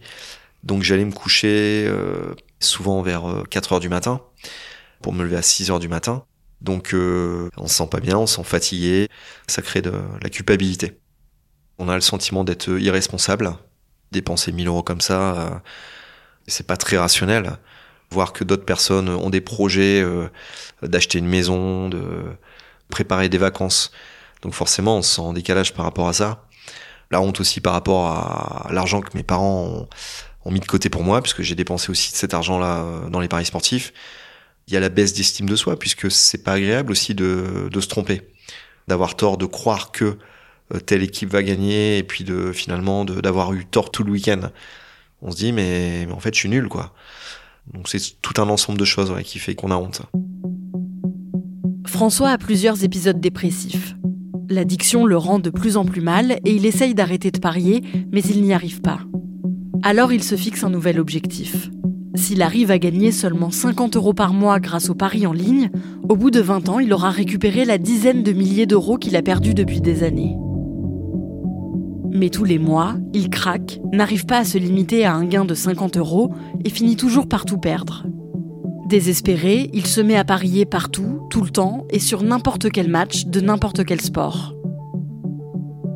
Donc 0.62 0.82
j'allais 0.82 1.04
me 1.04 1.12
coucher 1.12 1.86
euh, 1.86 2.34
souvent 2.58 3.02
vers 3.02 3.44
4 3.48 3.72
heures 3.74 3.80
du 3.80 3.88
matin 3.88 4.20
pour 5.02 5.12
me 5.12 5.24
lever 5.24 5.36
à 5.36 5.42
6 5.42 5.70
heures 5.70 5.78
du 5.78 5.88
matin. 5.88 6.24
Donc 6.60 6.92
euh, 6.92 7.48
on 7.56 7.66
se 7.66 7.74
sent 7.74 7.88
pas 7.90 8.00
bien, 8.00 8.18
on 8.18 8.26
se 8.26 8.36
sent 8.36 8.44
fatigué, 8.44 9.08
ça 9.46 9.62
crée 9.62 9.82
de 9.82 9.92
la 10.22 10.28
culpabilité. 10.28 11.00
On 11.78 11.88
a 11.88 11.94
le 11.94 12.02
sentiment 12.02 12.44
d'être 12.44 12.68
irresponsable, 12.78 13.50
dépenser 14.12 14.52
1000 14.52 14.68
euros 14.68 14.82
comme 14.82 15.00
ça, 15.00 15.34
euh, 15.34 15.50
c'est 16.50 16.66
pas 16.66 16.76
très 16.76 16.98
rationnel. 16.98 17.56
Voir 18.10 18.32
que 18.32 18.44
d'autres 18.44 18.64
personnes 18.64 19.08
ont 19.08 19.30
des 19.30 19.40
projets 19.40 20.02
euh, 20.02 20.28
d'acheter 20.82 21.18
une 21.18 21.28
maison, 21.28 21.88
de 21.88 22.02
préparer 22.90 23.28
des 23.28 23.38
vacances. 23.38 23.92
Donc 24.42 24.54
forcément, 24.54 24.98
on 24.98 25.02
se 25.02 25.16
sent 25.16 25.22
en 25.22 25.32
décalage 25.32 25.74
par 25.74 25.84
rapport 25.84 26.08
à 26.08 26.12
ça. 26.12 26.44
La 27.10 27.20
honte 27.20 27.40
aussi 27.40 27.60
par 27.60 27.72
rapport 27.72 28.06
à 28.06 28.68
l'argent 28.72 29.00
que 29.00 29.16
mes 29.16 29.22
parents 29.22 29.88
ont, 30.44 30.50
mis 30.50 30.60
de 30.60 30.66
côté 30.66 30.88
pour 30.88 31.02
moi, 31.02 31.22
puisque 31.22 31.42
j'ai 31.42 31.54
dépensé 31.54 31.90
aussi 31.90 32.10
cet 32.12 32.34
argent-là 32.34 32.82
euh, 32.82 33.08
dans 33.08 33.20
les 33.20 33.28
paris 33.28 33.46
sportifs. 33.46 33.92
Il 34.66 34.74
y 34.74 34.76
a 34.76 34.80
la 34.80 34.88
baisse 34.88 35.12
d'estime 35.12 35.48
de 35.48 35.56
soi, 35.56 35.78
puisque 35.78 36.10
c'est 36.10 36.42
pas 36.44 36.52
agréable 36.52 36.92
aussi 36.92 37.14
de, 37.14 37.68
de 37.70 37.80
se 37.80 37.88
tromper, 37.88 38.22
d'avoir 38.88 39.16
tort 39.16 39.36
de 39.36 39.46
croire 39.46 39.90
que 39.90 40.16
euh, 40.74 40.78
telle 40.80 41.02
équipe 41.02 41.30
va 41.30 41.42
gagner, 41.42 41.98
et 41.98 42.02
puis 42.02 42.24
de 42.24 42.52
finalement 42.52 43.04
d'avoir 43.04 43.52
eu 43.52 43.66
tort 43.66 43.90
tout 43.90 44.04
le 44.04 44.12
week-end. 44.12 44.50
On 45.22 45.30
se 45.30 45.36
dit 45.36 45.52
mais, 45.52 46.06
en 46.12 46.20
fait 46.20 46.34
je 46.34 46.40
suis 46.40 46.48
nul 46.48 46.68
quoi. 46.68 46.92
Donc 47.72 47.88
c'est 47.88 48.00
tout 48.20 48.40
un 48.40 48.48
ensemble 48.48 48.78
de 48.78 48.84
choses 48.84 49.14
qui 49.24 49.38
fait 49.38 49.54
qu'on 49.54 49.70
a 49.70 49.76
honte. 49.76 50.02
François 51.86 52.30
a 52.30 52.38
plusieurs 52.38 52.84
épisodes 52.84 53.20
dépressifs. 53.20 53.96
L'addiction 54.48 55.06
le 55.06 55.16
rend 55.16 55.38
de 55.38 55.50
plus 55.50 55.76
en 55.76 55.84
plus 55.84 56.00
mal 56.00 56.38
et 56.44 56.54
il 56.54 56.66
essaye 56.66 56.94
d'arrêter 56.94 57.30
de 57.30 57.38
parier, 57.38 57.82
mais 58.10 58.20
il 58.22 58.42
n'y 58.42 58.52
arrive 58.52 58.80
pas. 58.80 59.00
Alors 59.82 60.12
il 60.12 60.22
se 60.22 60.34
fixe 60.34 60.64
un 60.64 60.70
nouvel 60.70 60.98
objectif. 60.98 61.70
S'il 62.14 62.42
arrive 62.42 62.70
à 62.70 62.78
gagner 62.78 63.12
seulement 63.12 63.50
50 63.50 63.96
euros 63.96 64.14
par 64.14 64.32
mois 64.32 64.58
grâce 64.58 64.90
aux 64.90 64.94
paris 64.94 65.26
en 65.26 65.32
ligne, 65.32 65.70
au 66.08 66.16
bout 66.16 66.30
de 66.30 66.40
20 66.40 66.68
ans, 66.68 66.80
il 66.80 66.92
aura 66.92 67.10
récupéré 67.10 67.64
la 67.64 67.78
dizaine 67.78 68.22
de 68.22 68.32
milliers 68.32 68.66
d'euros 68.66 68.98
qu'il 68.98 69.14
a 69.14 69.22
perdus 69.22 69.54
depuis 69.54 69.80
des 69.80 70.02
années. 70.02 70.36
Mais 72.12 72.28
tous 72.28 72.44
les 72.44 72.58
mois, 72.58 72.96
il 73.12 73.30
craque, 73.30 73.80
n'arrive 73.92 74.26
pas 74.26 74.38
à 74.38 74.44
se 74.44 74.58
limiter 74.58 75.04
à 75.04 75.14
un 75.14 75.24
gain 75.24 75.44
de 75.44 75.54
50 75.54 75.96
euros 75.96 76.32
et 76.64 76.70
finit 76.70 76.96
toujours 76.96 77.28
par 77.28 77.44
tout 77.44 77.58
perdre. 77.58 78.04
Désespéré, 78.88 79.70
il 79.72 79.86
se 79.86 80.00
met 80.00 80.16
à 80.16 80.24
parier 80.24 80.64
partout 80.64 81.20
tout 81.30 81.42
le 81.42 81.50
temps 81.50 81.86
et 81.90 82.00
sur 82.00 82.24
n'importe 82.24 82.70
quel 82.70 82.88
match 82.88 83.26
de 83.26 83.40
n'importe 83.40 83.84
quel 83.84 84.00
sport. 84.00 84.54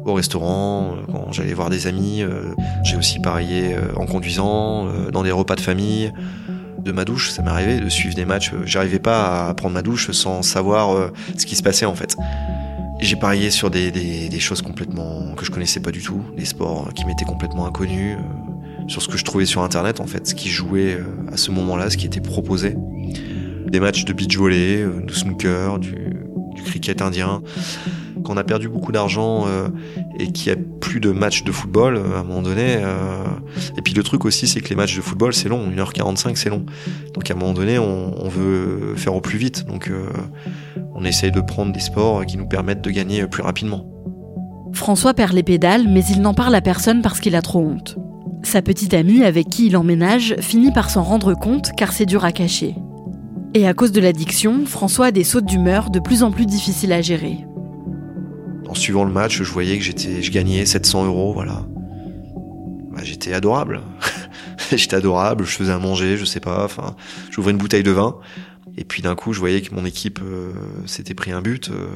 Au 0.04 0.12
restaurant, 0.12 0.92
euh, 0.92 1.02
quand 1.11 1.33
j'allais 1.33 1.54
voir 1.54 1.71
des 1.71 1.87
amis, 1.87 2.23
euh, 2.23 2.54
j'ai 2.85 2.97
aussi 2.97 3.21
parié 3.21 3.75
euh, 3.75 3.92
en 3.97 4.06
conduisant, 4.06 4.87
dans 5.11 5.23
des 5.23 5.30
repas 5.30 5.56
de 5.56 5.61
famille. 5.61 6.12
De 6.78 6.92
ma 6.92 7.04
douche, 7.04 7.30
ça 7.30 7.42
m'arrivait 7.42 7.80
de 7.80 7.88
suivre 7.88 8.14
des 8.14 8.26
matchs. 8.26 8.52
J'arrivais 8.64 8.99
pas 8.99 9.49
à 9.49 9.54
prendre 9.54 9.75
ma 9.75 9.83
douche 9.83 10.11
sans 10.11 10.42
savoir 10.42 11.11
ce 11.37 11.47
qui 11.47 11.56
se 11.56 11.62
passait 11.62 11.87
en 11.87 11.94
fait. 11.94 12.16
J'ai 13.04 13.16
parié 13.16 13.50
sur 13.50 13.70
des, 13.70 14.40
choses 14.40 14.62
complètement 14.62 15.34
que 15.37 15.44
je 15.44 15.50
connaissais 15.50 15.80
pas 15.80 15.90
du 15.90 16.00
tout, 16.00 16.23
des 16.38 16.46
sports 16.46 16.88
qui 16.94 17.04
m'étaient 17.04 17.26
complètement 17.26 17.66
inconnus, 17.66 18.16
sur 18.88 19.02
ce 19.02 19.08
que 19.08 19.18
je 19.18 19.25
trouvais 19.25 19.44
sur 19.44 19.61
internet 19.61 20.00
en 20.00 20.06
fait, 20.06 20.26
ce 20.26 20.34
qui 20.34 20.49
jouait 20.49 20.99
à 21.30 21.37
ce 21.37 21.50
moment-là, 21.50 21.90
ce 21.90 21.99
qui 21.99 22.06
était 22.06 22.23
proposé. 22.23 22.76
Des 23.66 23.78
matchs 23.78 24.06
de 24.06 24.14
beach 24.14 24.38
volley, 24.38 24.82
de 24.82 25.12
snooker, 25.12 25.78
du, 25.78 25.94
cricket 26.64 27.02
indien. 27.02 27.42
Quand 28.25 28.32
on 28.32 28.37
a 28.38 28.44
perdu 28.44 28.70
beaucoup 28.70 28.90
d'argent 28.90 29.44
euh, 29.46 29.68
et 30.18 30.32
qu'il 30.32 30.50
n'y 30.50 30.58
a 30.58 30.62
plus 30.80 30.99
de 30.99 31.11
matchs 31.11 31.44
de 31.44 31.52
football, 31.52 31.96
euh, 31.96 32.16
à 32.16 32.20
un 32.20 32.25
moment 32.25 32.40
donné. 32.40 32.78
Euh, 32.78 33.25
et 33.76 33.82
puis 33.82 33.92
le 33.92 34.02
truc 34.02 34.25
aussi, 34.25 34.49
c'est 34.49 34.62
que 34.62 34.70
les 34.70 34.76
matchs 34.76 34.96
de 34.96 35.02
football, 35.02 35.34
c'est 35.34 35.50
long. 35.50 35.68
1h45, 35.68 36.37
c'est 36.37 36.49
long. 36.49 36.64
Donc 37.12 37.30
à 37.30 37.34
un 37.34 37.37
moment 37.37 37.52
donné, 37.52 37.78
on, 37.78 38.28
veut 38.28 38.94
faire 38.96 39.14
au 39.14 39.20
plus 39.20 39.37
vite. 39.37 39.66
Donc 39.66 39.90
on 40.95 41.05
essaye 41.05 41.33
de 41.33 41.41
prendre 41.41 41.73
des 41.73 41.81
sports 41.81 42.25
qui 42.25 42.37
nous 42.37 42.47
permettent 42.47 42.83
de 42.83 42.91
gagner 42.91 43.27
plus 43.27 43.43
rapidement. 43.43 43.87
François 44.73 45.15
perd 45.15 45.33
les 45.33 45.43
pédales, 45.43 45.89
mais 45.89 46.05
il 46.05 46.21
n'en 46.21 46.35
parle 46.35 46.55
à 46.55 46.61
personne 46.61 47.03
parce 47.03 47.21
qu'il 47.21 47.37
a 47.37 47.43
trop 47.43 47.61
honte. 47.61 47.97
Sa 48.43 48.63
petite 48.63 48.95
amie 48.95 49.23
avec 49.23 49.49
qui 49.49 49.67
il 49.67 49.77
emménage 49.77 50.37
finit 50.41 50.73
par 50.73 50.91
s'en 50.91 51.03
rendre 51.03 51.35
compte 51.35 51.73
car 51.77 51.93
c'est 51.93 52.07
dur 52.07 52.25
à 52.25 52.33
cacher. 52.33 52.75
Et 53.55 53.67
à 53.67 53.75
cause 53.75 53.93
de 53.93 54.01
l'addiction, 54.01 54.67
François 54.67 55.07
a 55.07 55.11
des 55.13 55.25
sautes 55.25 55.47
d'humeur 55.47 55.91
de 55.91 56.01
plus 56.01 56.23
en 56.23 56.33
plus 56.33 56.47
difficiles 56.47 56.93
à 56.93 57.01
gérer 57.01 57.47
en 58.75 58.77
suivant 58.77 59.05
le 59.05 59.13
match, 59.13 59.41
je 59.41 59.53
voyais 59.53 59.79
que 59.79 59.85
j'étais, 59.85 60.21
je 60.21 60.33
gagnais 60.33 60.67
700 60.67 61.07
euros, 61.07 61.33
voilà. 61.33 61.65
Bah, 62.91 63.01
j'étais 63.05 63.33
adorable. 63.33 63.81
j'étais 64.73 64.97
adorable, 64.97 65.45
je 65.45 65.57
faisais 65.57 65.73
à 65.73 65.79
manger, 65.79 66.17
je 66.17 66.25
sais 66.25 66.41
pas, 66.41 66.65
enfin, 66.65 66.97
j'ouvrais 67.31 67.53
une 67.53 67.59
bouteille 67.59 67.85
de 67.85 67.93
vin. 67.93 68.17
Et 68.76 68.85
puis 68.85 69.02
d'un 69.02 69.14
coup, 69.14 69.33
je 69.33 69.40
voyais 69.40 69.61
que 69.61 69.75
mon 69.75 69.85
équipe 69.85 70.21
euh, 70.23 70.52
s'était 70.87 71.14
pris 71.14 71.33
un 71.33 71.42
but. 71.42 71.71
Euh, 71.71 71.87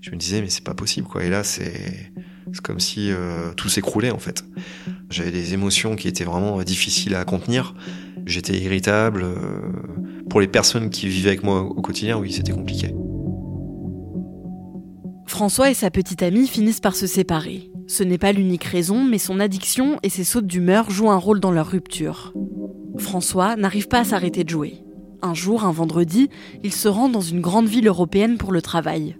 je 0.00 0.10
me 0.10 0.16
disais, 0.16 0.40
mais 0.40 0.48
c'est 0.48 0.64
pas 0.64 0.74
possible, 0.74 1.06
quoi. 1.06 1.24
Et 1.24 1.30
là, 1.30 1.44
c'est, 1.44 2.12
comme 2.62 2.80
si 2.80 3.10
euh, 3.10 3.52
tout 3.54 3.68
s'écroulait, 3.68 4.10
en 4.10 4.18
fait. 4.18 4.44
J'avais 5.10 5.30
des 5.30 5.54
émotions 5.54 5.96
qui 5.96 6.08
étaient 6.08 6.24
vraiment 6.24 6.62
difficiles 6.62 7.14
à 7.14 7.24
contenir. 7.24 7.74
J'étais 8.26 8.58
irritable. 8.58 9.24
pour 10.30 10.40
les 10.40 10.48
personnes 10.48 10.90
qui 10.90 11.08
vivaient 11.08 11.30
avec 11.30 11.42
moi 11.42 11.62
au 11.62 11.82
quotidien, 11.82 12.18
oui, 12.18 12.32
c'était 12.32 12.52
compliqué. 12.52 12.94
François 15.26 15.70
et 15.70 15.74
sa 15.74 15.90
petite 15.90 16.22
amie 16.22 16.46
finissent 16.46 16.80
par 16.80 16.94
se 16.94 17.06
séparer. 17.06 17.70
Ce 17.86 18.02
n'est 18.02 18.18
pas 18.18 18.32
l'unique 18.32 18.64
raison, 18.64 19.04
mais 19.04 19.18
son 19.18 19.40
addiction 19.40 19.98
et 20.02 20.08
ses 20.08 20.24
sautes 20.24 20.46
d'humeur 20.46 20.90
jouent 20.90 21.10
un 21.10 21.16
rôle 21.16 21.40
dans 21.40 21.50
leur 21.50 21.70
rupture. 21.70 22.32
François 22.98 23.56
n'arrive 23.56 23.88
pas 23.88 24.00
à 24.00 24.04
s'arrêter 24.04 24.44
de 24.44 24.50
jouer. 24.50 24.83
Un 25.24 25.32
jour, 25.32 25.64
un 25.64 25.72
vendredi, 25.72 26.28
il 26.62 26.72
se 26.72 26.86
rend 26.86 27.08
dans 27.08 27.22
une 27.22 27.40
grande 27.40 27.66
ville 27.66 27.88
européenne 27.88 28.36
pour 28.36 28.52
le 28.52 28.60
travail. 28.60 29.16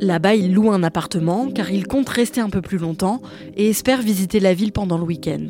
Là-bas, 0.00 0.34
il 0.34 0.52
loue 0.52 0.72
un 0.72 0.82
appartement 0.82 1.48
car 1.48 1.70
il 1.70 1.86
compte 1.86 2.08
rester 2.08 2.40
un 2.40 2.50
peu 2.50 2.60
plus 2.60 2.78
longtemps 2.78 3.22
et 3.56 3.70
espère 3.70 4.02
visiter 4.02 4.40
la 4.40 4.52
ville 4.52 4.72
pendant 4.72 4.98
le 4.98 5.04
week-end. 5.04 5.46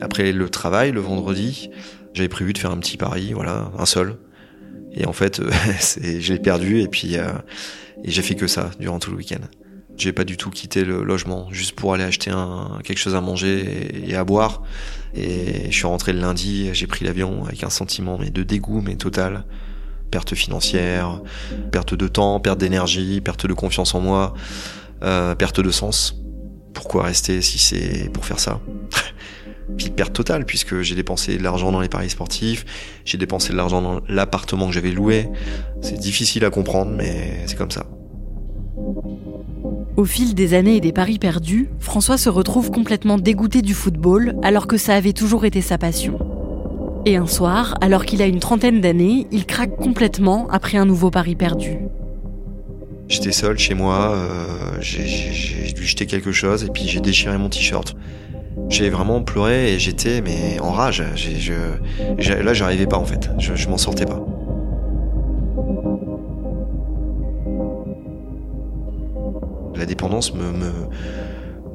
Après 0.00 0.30
le 0.30 0.48
travail, 0.48 0.92
le 0.92 1.00
vendredi, 1.00 1.70
j'avais 2.14 2.28
prévu 2.28 2.52
de 2.52 2.58
faire 2.58 2.70
un 2.70 2.78
petit 2.78 2.96
pari, 2.96 3.32
voilà, 3.32 3.72
un 3.76 3.84
seul. 3.84 4.14
Et 4.92 5.04
en 5.04 5.12
fait, 5.12 5.42
je 6.00 6.32
l'ai 6.32 6.38
perdu 6.38 6.80
et 6.80 6.86
puis 6.86 7.16
euh, 7.16 7.32
j'ai 8.04 8.22
fait 8.22 8.36
que 8.36 8.46
ça 8.46 8.70
durant 8.78 9.00
tout 9.00 9.10
le 9.10 9.16
week-end. 9.16 9.44
J'ai 9.98 10.12
pas 10.12 10.22
du 10.22 10.36
tout 10.36 10.50
quitté 10.50 10.84
le 10.84 11.02
logement 11.02 11.48
juste 11.50 11.72
pour 11.72 11.92
aller 11.92 12.04
acheter 12.04 12.30
un, 12.30 12.78
quelque 12.84 12.98
chose 12.98 13.16
à 13.16 13.20
manger 13.20 14.08
et, 14.08 14.14
à 14.14 14.22
boire. 14.22 14.62
Et 15.16 15.66
je 15.70 15.76
suis 15.76 15.88
rentré 15.88 16.12
le 16.12 16.20
lundi, 16.20 16.70
j'ai 16.72 16.86
pris 16.86 17.04
l'avion 17.04 17.44
avec 17.44 17.64
un 17.64 17.70
sentiment 17.70 18.16
mais 18.16 18.30
de 18.30 18.44
dégoût 18.44 18.80
mais 18.80 18.94
total. 18.94 19.44
Perte 20.12 20.36
financière, 20.36 21.20
perte 21.72 21.94
de 21.94 22.06
temps, 22.06 22.38
perte 22.38 22.58
d'énergie, 22.58 23.20
perte 23.20 23.46
de 23.46 23.52
confiance 23.52 23.92
en 23.96 24.00
moi, 24.00 24.34
euh, 25.02 25.34
perte 25.34 25.60
de 25.60 25.70
sens. 25.72 26.16
Pourquoi 26.74 27.02
rester 27.02 27.42
si 27.42 27.58
c'est 27.58 28.08
pour 28.12 28.24
faire 28.24 28.38
ça? 28.38 28.60
Puis 29.76 29.90
perte 29.90 30.12
totale 30.12 30.46
puisque 30.46 30.80
j'ai 30.80 30.94
dépensé 30.94 31.36
de 31.36 31.42
l'argent 31.42 31.72
dans 31.72 31.80
les 31.80 31.88
paris 31.88 32.08
sportifs, 32.08 32.64
j'ai 33.04 33.18
dépensé 33.18 33.52
de 33.52 33.56
l'argent 33.56 33.82
dans 33.82 34.00
l'appartement 34.08 34.68
que 34.68 34.72
j'avais 34.72 34.92
loué. 34.92 35.28
C'est 35.82 35.98
difficile 35.98 36.44
à 36.44 36.50
comprendre 36.50 36.92
mais 36.92 37.42
c'est 37.46 37.58
comme 37.58 37.72
ça. 37.72 37.84
Au 39.98 40.04
fil 40.04 40.36
des 40.36 40.54
années 40.54 40.76
et 40.76 40.80
des 40.80 40.92
paris 40.92 41.18
perdus, 41.18 41.70
François 41.80 42.18
se 42.18 42.28
retrouve 42.28 42.70
complètement 42.70 43.18
dégoûté 43.18 43.62
du 43.62 43.74
football 43.74 44.36
alors 44.44 44.68
que 44.68 44.76
ça 44.76 44.94
avait 44.94 45.12
toujours 45.12 45.44
été 45.44 45.60
sa 45.60 45.76
passion. 45.76 46.20
Et 47.04 47.16
un 47.16 47.26
soir, 47.26 47.74
alors 47.80 48.04
qu'il 48.04 48.22
a 48.22 48.26
une 48.26 48.38
trentaine 48.38 48.80
d'années, 48.80 49.26
il 49.32 49.44
craque 49.44 49.74
complètement 49.74 50.46
après 50.52 50.78
un 50.78 50.84
nouveau 50.84 51.10
pari 51.10 51.34
perdu. 51.34 51.78
J'étais 53.08 53.32
seul 53.32 53.58
chez 53.58 53.74
moi, 53.74 54.12
euh, 54.12 54.78
j'ai 54.80 55.72
dû 55.72 55.84
jeter 55.84 56.06
quelque 56.06 56.30
chose 56.30 56.62
et 56.62 56.68
puis 56.68 56.84
j'ai 56.86 57.00
déchiré 57.00 57.36
mon 57.36 57.48
t-shirt. 57.48 57.96
J'ai 58.68 58.90
vraiment 58.90 59.20
pleuré 59.22 59.74
et 59.74 59.80
j'étais 59.80 60.20
mais 60.20 60.60
en 60.60 60.70
rage. 60.70 61.02
Je, 61.16 62.34
là, 62.40 62.54
j'arrivais 62.54 62.86
pas 62.86 62.98
en 62.98 63.04
fait. 63.04 63.30
Je, 63.40 63.56
je 63.56 63.68
m'en 63.68 63.78
sortais 63.78 64.06
pas. 64.06 64.24
La 69.78 69.86
dépendance 69.86 70.34
me, 70.34 70.52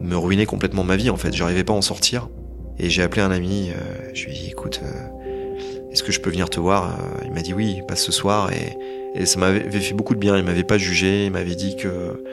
me, 0.01 0.17
ruinait 0.17 0.45
complètement 0.45 0.83
ma 0.83 0.98
vie 0.98 1.10
en 1.10 1.17
fait. 1.17 1.33
J'arrivais 1.33 1.63
pas 1.63 1.74
à 1.74 1.77
en 1.77 1.81
sortir. 1.81 2.29
Et 2.77 2.89
j'ai 2.89 3.01
appelé 3.01 3.22
un 3.22 3.31
ami. 3.31 3.69
Euh, 3.69 4.10
je 4.13 4.25
lui 4.25 4.31
ai 4.31 4.39
dit 4.39 4.50
écoute, 4.51 4.81
euh, 4.83 5.91
est-ce 5.91 6.03
que 6.03 6.12
je 6.12 6.19
peux 6.19 6.29
venir 6.29 6.50
te 6.50 6.60
voir 6.60 6.86
euh, 7.00 7.25
Il 7.25 7.31
m'a 7.31 7.41
dit 7.41 7.53
oui, 7.53 7.81
passe 7.88 8.03
ce 8.03 8.12
soir. 8.12 8.51
Et, 8.51 8.77
et 9.19 9.25
ça 9.25 9.39
m'avait 9.39 9.79
fait 9.79 9.93
beaucoup 9.93 10.15
de 10.15 10.19
bien. 10.19 10.38
Il 10.38 10.43
m'avait 10.43 10.63
pas 10.63 10.77
jugé. 10.77 11.25
Il 11.25 11.31
m'avait 11.31 11.55
dit 11.55 11.77
que 11.77 12.24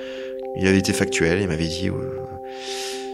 il 0.57 0.67
avait 0.67 0.79
été 0.79 0.93
factuel. 0.93 1.41
Il 1.41 1.49
m'avait 1.49 1.69
dit 1.69 1.89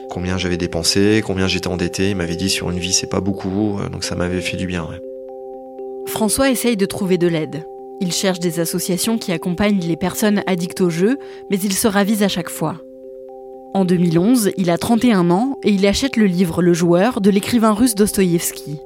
combien 0.09 0.39
j'avais 0.39 0.57
dépensé, 0.57 1.23
combien 1.25 1.47
j'étais 1.49 1.69
endetté. 1.69 2.11
Il 2.11 2.17
m'avait 2.17 2.37
dit 2.37 2.49
sur 2.49 2.71
une 2.71 2.79
vie 2.79 2.95
c'est 2.95 3.11
pas 3.11 3.21
beaucoup, 3.21 3.79
donc 3.93 4.05
ça 4.05 4.15
m'avait 4.15 4.41
fait 4.41 4.57
du 4.57 4.67
bien. 4.67 4.89
François 6.07 6.51
essaye 6.51 6.79
de 6.79 6.87
trouver 6.87 7.19
de 7.19 7.27
l'aide. 7.27 7.67
Il 8.01 8.13
cherche 8.13 8.41
des 8.41 8.61
associations 8.61 9.19
qui 9.19 9.33
accompagnent 9.33 9.81
les 9.81 9.97
personnes 9.97 10.43
addictes 10.47 10.81
au 10.81 10.91
jeu, 10.91 11.19
mais 11.51 11.59
il 11.59 11.73
se 11.73 11.89
ravise 11.89 12.23
à 12.23 12.29
chaque 12.29 12.51
fois. 12.51 12.77
En 13.75 13.85
2011, 13.85 14.53
il 14.57 14.71
a 14.71 14.79
31 14.79 15.31
ans 15.31 15.59
et 15.63 15.71
il 15.71 15.87
achète 15.87 16.17
le 16.17 16.27
livre 16.27 16.63
Le 16.63 16.73
joueur 16.73 17.21
de 17.21 17.31
l'écrivain 17.31 17.73
russe 17.73 17.95
Dostoïevski. 17.95 18.79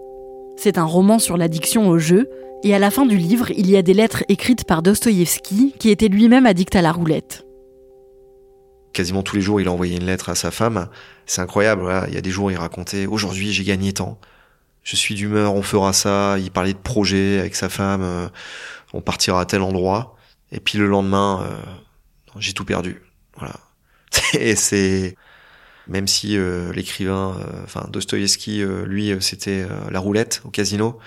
C'est 0.57 0.79
un 0.79 0.85
roman 0.85 1.19
sur 1.19 1.37
l'addiction 1.37 1.88
au 1.88 1.99
jeu, 1.99 2.29
et 2.62 2.75
à 2.75 2.79
la 2.79 2.90
fin 2.90 3.07
du 3.07 3.17
livre, 3.17 3.50
il 3.52 3.71
y 3.71 3.76
a 3.76 3.83
des 3.83 3.95
lettres 3.95 4.25
écrites 4.29 4.64
par 4.64 4.83
Dostoïevski, 4.83 5.75
qui 5.79 5.90
était 5.90 6.09
lui-même 6.09 6.47
addict 6.47 6.76
à 6.76 6.83
la 6.83 6.93
roulette 6.93 7.45
quasiment 8.93 9.23
tous 9.23 9.37
les 9.37 9.43
jours, 9.43 9.61
il 9.61 9.69
envoyait 9.69 9.97
une 9.97 10.07
lettre 10.07 10.29
à 10.29 10.35
sa 10.35 10.50
femme. 10.50 10.88
C'est 11.26 11.40
incroyable. 11.40 11.83
Il 12.09 12.14
y 12.14 12.19
a 12.19 12.21
des 12.21 12.31
jours, 12.31 12.50
il 12.50 12.57
racontait 12.57 13.07
aujourd'hui, 13.07 13.52
j'ai 13.52 13.64
gagné 13.64 13.93
tant. 13.93 14.19
Je 14.83 14.97
suis 14.97 15.14
d'humeur, 15.14 15.55
on 15.55 15.62
fera 15.62 15.93
ça. 15.93 16.37
Il 16.38 16.50
parlait 16.50 16.73
de 16.73 16.79
projets 16.79 17.38
avec 17.38 17.55
sa 17.55 17.69
femme. 17.69 18.31
Euh, 18.94 18.99
on 18.99 19.00
partira 19.00 19.40
à 19.40 19.44
tel 19.44 19.62
endroit. 19.62 20.16
Et 20.52 20.61
puis 20.61 20.78
le 20.78 20.87
lendemain, 20.87 21.44
euh, 21.44 21.61
j'ai 22.38 22.52
tout 22.52 22.64
perdu. 22.64 23.02
Voilà. 23.37 23.54
Et 24.35 24.56
c'est 24.56 25.16
même 25.87 26.06
si 26.06 26.37
euh, 26.37 26.73
l'écrivain, 26.73 27.37
enfin 27.64 27.88
Dostoïevski, 27.90 28.62
lui, 28.85 29.12
c'était 29.20 29.66
la 29.90 29.99
roulette 29.99 30.42
au 30.44 30.50
casino. 30.50 30.99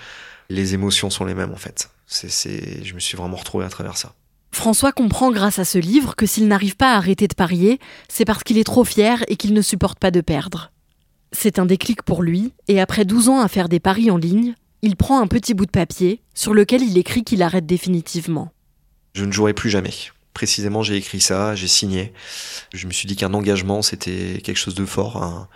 Les 0.50 0.74
émotions 0.74 1.10
sont 1.10 1.24
les 1.24 1.34
mêmes 1.34 1.52
en 1.52 1.56
fait. 1.56 1.90
C'est, 2.06 2.84
je 2.84 2.94
me 2.94 3.00
suis 3.00 3.16
vraiment 3.16 3.36
retrouvé 3.36 3.64
à 3.64 3.68
travers 3.68 3.96
ça. 3.96 4.12
François 4.52 4.92
comprend 4.92 5.32
grâce 5.32 5.58
à 5.58 5.64
ce 5.64 5.78
livre 5.78 6.14
que 6.14 6.26
s'il 6.26 6.46
n'arrive 6.46 6.76
pas 6.76 6.92
à 6.92 6.96
arrêter 6.96 7.26
de 7.26 7.34
parier, 7.34 7.80
c'est 8.08 8.24
parce 8.24 8.44
qu'il 8.44 8.56
est 8.56 8.64
trop 8.64 8.84
fier 8.84 9.24
et 9.26 9.36
qu'il 9.36 9.52
ne 9.52 9.62
supporte 9.62 9.98
pas 9.98 10.12
de 10.12 10.20
perdre. 10.20 10.70
C'est 11.32 11.58
un 11.58 11.66
déclic 11.66 12.02
pour 12.02 12.22
lui, 12.22 12.52
et 12.68 12.80
après 12.80 13.04
12 13.04 13.28
ans 13.28 13.40
à 13.40 13.48
faire 13.48 13.68
des 13.68 13.80
paris 13.80 14.12
en 14.12 14.16
ligne, 14.16 14.54
il 14.84 14.96
prend 14.96 15.20
un 15.20 15.26
petit 15.26 15.54
bout 15.54 15.64
de 15.64 15.70
papier 15.70 16.20
sur 16.34 16.52
lequel 16.52 16.82
il 16.82 16.98
écrit 16.98 17.24
qu'il 17.24 17.42
arrête 17.42 17.64
définitivement. 17.64 18.52
Je 19.14 19.24
ne 19.24 19.32
jouerai 19.32 19.54
plus 19.54 19.70
jamais. 19.70 19.94
Précisément, 20.34 20.82
j'ai 20.82 20.96
écrit 20.96 21.20
ça, 21.20 21.54
j'ai 21.54 21.68
signé. 21.68 22.12
Je 22.74 22.86
me 22.86 22.92
suis 22.92 23.06
dit 23.06 23.16
qu'un 23.16 23.32
engagement, 23.32 23.80
c'était 23.80 24.42
quelque 24.44 24.58
chose 24.58 24.74
de 24.74 24.84
fort, 24.84 25.22
un, 25.22 25.48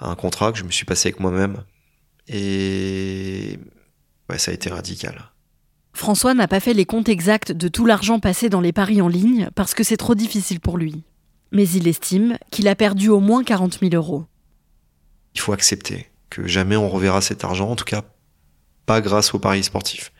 un 0.00 0.14
contrat 0.16 0.52
que 0.52 0.58
je 0.58 0.64
me 0.64 0.70
suis 0.70 0.84
passé 0.84 1.08
avec 1.08 1.20
moi-même. 1.20 1.64
Et 2.26 3.58
ouais, 4.28 4.38
ça 4.38 4.50
a 4.50 4.54
été 4.54 4.68
radical. 4.68 5.30
François 5.94 6.34
n'a 6.34 6.46
pas 6.46 6.60
fait 6.60 6.74
les 6.74 6.84
comptes 6.84 7.08
exacts 7.08 7.52
de 7.52 7.68
tout 7.68 7.86
l'argent 7.86 8.20
passé 8.20 8.50
dans 8.50 8.60
les 8.60 8.72
paris 8.72 9.00
en 9.00 9.08
ligne 9.08 9.48
parce 9.54 9.72
que 9.72 9.82
c'est 9.82 9.96
trop 9.96 10.14
difficile 10.14 10.60
pour 10.60 10.76
lui. 10.76 11.04
Mais 11.52 11.66
il 11.66 11.88
estime 11.88 12.36
qu'il 12.50 12.68
a 12.68 12.74
perdu 12.74 13.08
au 13.08 13.20
moins 13.20 13.42
40 13.44 13.78
000 13.80 13.94
euros. 13.94 14.26
Il 15.34 15.40
faut 15.40 15.54
accepter 15.54 16.08
que 16.28 16.46
jamais 16.46 16.76
on 16.76 16.90
reverra 16.90 17.22
cet 17.22 17.44
argent, 17.44 17.70
en 17.70 17.76
tout 17.76 17.86
cas 17.86 18.02
pas 18.88 19.02
grâce 19.02 19.34
aux 19.34 19.38
paris 19.38 19.62
sportifs. 19.62 20.12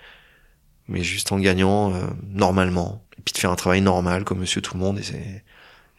mais 0.89 1.03
juste 1.03 1.33
en 1.33 1.39
gagnant 1.39 1.91
euh, 1.95 2.03
normalement, 2.35 3.03
et 3.17 3.23
puis 3.23 3.33
de 3.33 3.39
faire 3.39 3.51
un 3.51 3.57
travail 3.57 3.81
normal 3.81 4.25
comme 4.25 4.41
monsieur 4.41 4.61
tout 4.61 4.75
le 4.75 4.81
monde, 4.81 4.99
et 4.99 5.03
c'est, 5.03 5.43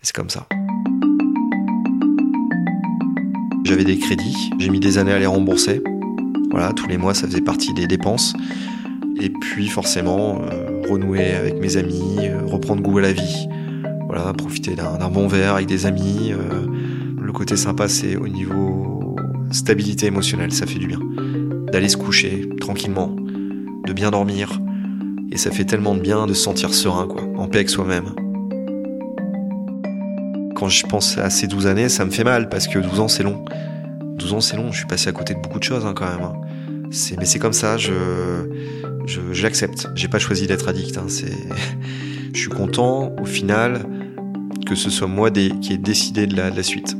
c'est 0.03 0.15
comme 0.15 0.29
ça. 0.29 0.47
J'avais 3.65 3.83
des 3.83 3.97
crédits, 3.97 4.51
j'ai 4.59 4.69
mis 4.69 4.79
des 4.79 4.99
années 4.99 5.13
à 5.13 5.17
les 5.17 5.25
rembourser. 5.25 5.81
Voilà, 6.51 6.71
tous 6.73 6.87
les 6.87 6.97
mois 6.97 7.15
ça 7.15 7.25
faisait 7.25 7.41
partie 7.41 7.73
des 7.73 7.87
dépenses. 7.87 8.35
Et 9.19 9.31
puis 9.31 9.67
forcément, 9.67 10.39
euh, 10.43 10.83
renouer 10.87 11.33
avec 11.33 11.55
mes 11.55 11.75
amis, 11.75 12.17
euh, 12.19 12.45
reprendre 12.45 12.83
goût 12.83 12.99
à 12.99 13.01
la 13.01 13.13
vie. 13.13 13.47
Voilà, 14.05 14.31
profiter 14.33 14.75
d'un 14.75 15.09
bon 15.09 15.27
verre 15.27 15.55
avec 15.55 15.65
des 15.65 15.87
amis. 15.87 16.33
le 17.21 17.31
côté 17.31 17.55
sympa, 17.55 17.87
c'est 17.87 18.15
au 18.15 18.27
niveau 18.27 19.15
stabilité 19.51 20.07
émotionnelle, 20.07 20.51
ça 20.51 20.65
fait 20.65 20.79
du 20.79 20.87
bien. 20.87 20.99
D'aller 21.71 21.89
se 21.89 21.97
coucher 21.97 22.48
tranquillement, 22.69 23.15
de 23.87 23.93
bien 23.93 24.11
dormir. 24.11 24.61
Et 25.31 25.37
ça 25.37 25.49
fait 25.49 25.65
tellement 25.65 25.95
de 25.95 26.01
bien 26.01 26.27
de 26.27 26.35
se 26.35 26.43
sentir 26.43 26.71
serein, 26.71 27.07
quoi, 27.07 27.23
en 27.35 27.47
paix 27.47 27.57
avec 27.57 27.69
soi-même. 27.71 28.13
Quand 30.55 30.69
je 30.69 30.85
pense 30.85 31.17
à 31.17 31.31
ces 31.31 31.47
12 31.47 31.65
années, 31.65 31.89
ça 31.89 32.05
me 32.05 32.11
fait 32.11 32.23
mal 32.23 32.47
parce 32.47 32.67
que 32.67 32.77
12 32.77 32.99
ans 32.99 33.07
c'est 33.07 33.23
long. 33.23 33.43
12 34.17 34.33
ans 34.33 34.41
c'est 34.41 34.55
long, 34.55 34.71
je 34.71 34.77
suis 34.77 34.85
passé 34.85 35.09
à 35.09 35.13
côté 35.13 35.33
de 35.33 35.39
beaucoup 35.39 35.57
de 35.57 35.63
choses 35.63 35.83
hein, 35.83 35.93
quand 35.95 36.05
même. 36.05 36.21
Hein. 36.21 36.33
C'est, 36.91 37.17
mais 37.17 37.25
c'est 37.25 37.39
comme 37.39 37.53
ça, 37.53 37.77
je, 37.77 37.91
je, 39.07 39.19
j'accepte. 39.31 39.87
J'ai 39.95 40.07
pas 40.07 40.19
choisi 40.19 40.45
d'être 40.45 40.69
addict. 40.69 40.95
Hein. 40.99 41.05
C'est, 41.07 41.33
je 42.33 42.39
suis 42.39 42.49
content 42.49 43.15
au 43.19 43.25
final 43.25 43.81
que 44.67 44.75
ce 44.75 44.91
soit 44.91 45.07
moi 45.07 45.31
qui 45.31 45.73
ai 45.73 45.77
décidé 45.79 46.27
de 46.27 46.35
la, 46.35 46.51
de 46.51 46.55
la 46.55 46.63
suite. 46.63 46.95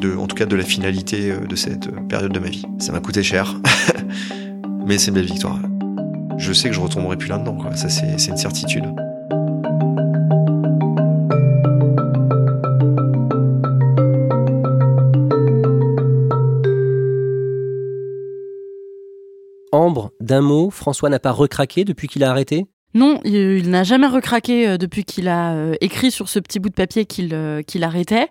De, 0.00 0.16
en 0.16 0.26
tout 0.26 0.34
cas 0.34 0.46
de 0.46 0.56
la 0.56 0.64
finalité 0.64 1.30
euh, 1.30 1.46
de 1.46 1.54
cette 1.54 1.88
période 2.08 2.32
de 2.32 2.40
ma 2.40 2.48
vie. 2.48 2.64
Ça 2.80 2.90
m'a 2.90 2.98
coûté 2.98 3.22
cher, 3.22 3.54
mais 4.84 4.98
c'est 4.98 5.08
une 5.08 5.14
belle 5.14 5.26
victoire 5.26 5.58
je 6.42 6.52
sais 6.52 6.68
que 6.68 6.74
je 6.74 6.80
retomberai 6.80 7.16
plus 7.16 7.28
là-dedans. 7.28 7.56
Ça, 7.76 7.88
c'est 7.88 8.28
une 8.28 8.36
certitude. 8.36 8.84
Ambre, 19.70 20.12
d'un 20.20 20.40
mot, 20.40 20.70
François 20.70 21.08
n'a 21.08 21.18
pas 21.18 21.30
recraqué 21.30 21.84
depuis 21.84 22.08
qu'il 22.08 22.24
a 22.24 22.30
arrêté? 22.30 22.66
Non, 22.94 23.20
il, 23.24 23.70
n'a 23.70 23.84
jamais 23.84 24.06
recraqué 24.06 24.68
euh, 24.68 24.76
depuis 24.76 25.04
qu'il 25.04 25.28
a 25.28 25.54
euh, 25.54 25.74
écrit 25.80 26.10
sur 26.10 26.28
ce 26.28 26.38
petit 26.38 26.58
bout 26.58 26.68
de 26.68 26.74
papier 26.74 27.06
qu'il 27.06 27.30
euh, 27.32 27.62
qu'il 27.62 27.84
arrêtait. 27.84 28.28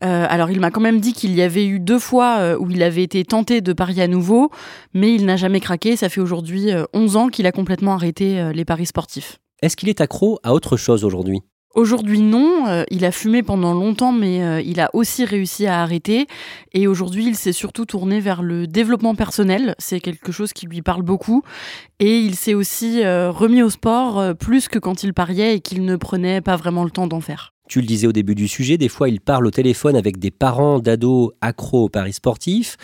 alors 0.00 0.50
il 0.50 0.60
m'a 0.60 0.70
quand 0.70 0.80
même 0.80 1.00
dit 1.00 1.12
qu'il 1.12 1.34
y 1.34 1.42
avait 1.42 1.66
eu 1.66 1.78
deux 1.78 1.98
fois 1.98 2.56
où 2.58 2.70
il 2.70 2.82
avait 2.82 3.02
été 3.02 3.24
tenté 3.24 3.60
de 3.60 3.72
parier 3.72 4.02
à 4.02 4.08
nouveau, 4.08 4.50
mais 4.94 5.14
il 5.14 5.24
n'a 5.24 5.36
jamais 5.36 5.60
craqué. 5.60 5.96
Ça 5.96 6.08
fait 6.08 6.20
aujourd'hui 6.20 6.70
11 6.92 7.16
ans 7.16 7.28
qu'il 7.28 7.46
a 7.46 7.52
complètement 7.52 7.94
arrêté 7.94 8.50
les 8.52 8.64
paris 8.64 8.86
sportifs. 8.86 9.38
Est-ce 9.62 9.76
qu'il 9.76 9.88
est 9.88 10.00
accro 10.00 10.38
à 10.42 10.52
autre 10.52 10.76
chose 10.76 11.04
aujourd'hui? 11.04 11.40
Aujourd'hui 11.74 12.20
non, 12.20 12.66
euh, 12.66 12.84
il 12.90 13.04
a 13.06 13.10
fumé 13.10 13.42
pendant 13.42 13.72
longtemps 13.72 14.12
mais 14.12 14.42
euh, 14.42 14.60
il 14.60 14.78
a 14.78 14.90
aussi 14.92 15.24
réussi 15.24 15.66
à 15.66 15.80
arrêter. 15.80 16.26
Et 16.74 16.86
aujourd'hui 16.86 17.26
il 17.26 17.34
s'est 17.34 17.52
surtout 17.52 17.86
tourné 17.86 18.20
vers 18.20 18.42
le 18.42 18.66
développement 18.66 19.14
personnel, 19.14 19.74
c'est 19.78 20.00
quelque 20.00 20.32
chose 20.32 20.52
qui 20.52 20.66
lui 20.66 20.82
parle 20.82 21.02
beaucoup. 21.02 21.42
Et 21.98 22.18
il 22.18 22.34
s'est 22.34 22.54
aussi 22.54 23.02
euh, 23.02 23.30
remis 23.30 23.62
au 23.62 23.70
sport 23.70 24.34
plus 24.36 24.68
que 24.68 24.78
quand 24.78 25.02
il 25.02 25.14
pariait 25.14 25.56
et 25.56 25.60
qu'il 25.60 25.84
ne 25.84 25.96
prenait 25.96 26.42
pas 26.42 26.56
vraiment 26.56 26.84
le 26.84 26.90
temps 26.90 27.06
d'en 27.06 27.20
faire. 27.20 27.54
Tu 27.68 27.80
le 27.80 27.86
disais 27.86 28.06
au 28.06 28.12
début 28.12 28.34
du 28.34 28.48
sujet, 28.48 28.76
des 28.76 28.90
fois 28.90 29.08
il 29.08 29.20
parle 29.20 29.46
au 29.46 29.50
téléphone 29.50 29.96
avec 29.96 30.18
des 30.18 30.30
parents 30.30 30.78
d'ados 30.78 31.30
accros 31.40 31.84
aux 31.84 31.88
paris 31.88 32.12
sportifs. 32.12 32.76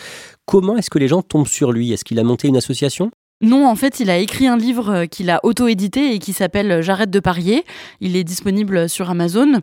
Comment 0.45 0.77
est-ce 0.77 0.89
que 0.89 0.97
les 0.97 1.07
gens 1.07 1.21
tombent 1.21 1.47
sur 1.47 1.71
lui? 1.71 1.91
Est-ce 1.93 2.03
qu'il 2.03 2.17
a 2.17 2.23
monté 2.23 2.47
une 2.47 2.57
association? 2.57 3.11
Non, 3.41 3.69
en 3.69 3.75
fait, 3.75 4.01
il 4.01 4.09
a 4.09 4.17
écrit 4.17 4.47
un 4.47 4.57
livre 4.57 4.89
euh, 4.89 5.05
qu'il 5.05 5.29
a 5.29 5.39
auto-édité 5.43 6.13
et 6.13 6.19
qui 6.19 6.33
s'appelle 6.33 6.69
euh, 6.73 6.81
J'arrête 6.81 7.09
de 7.09 7.21
parier. 7.21 7.63
Il 8.01 8.17
est 8.17 8.25
disponible 8.25 8.89
sur 8.89 9.09
Amazon. 9.09 9.61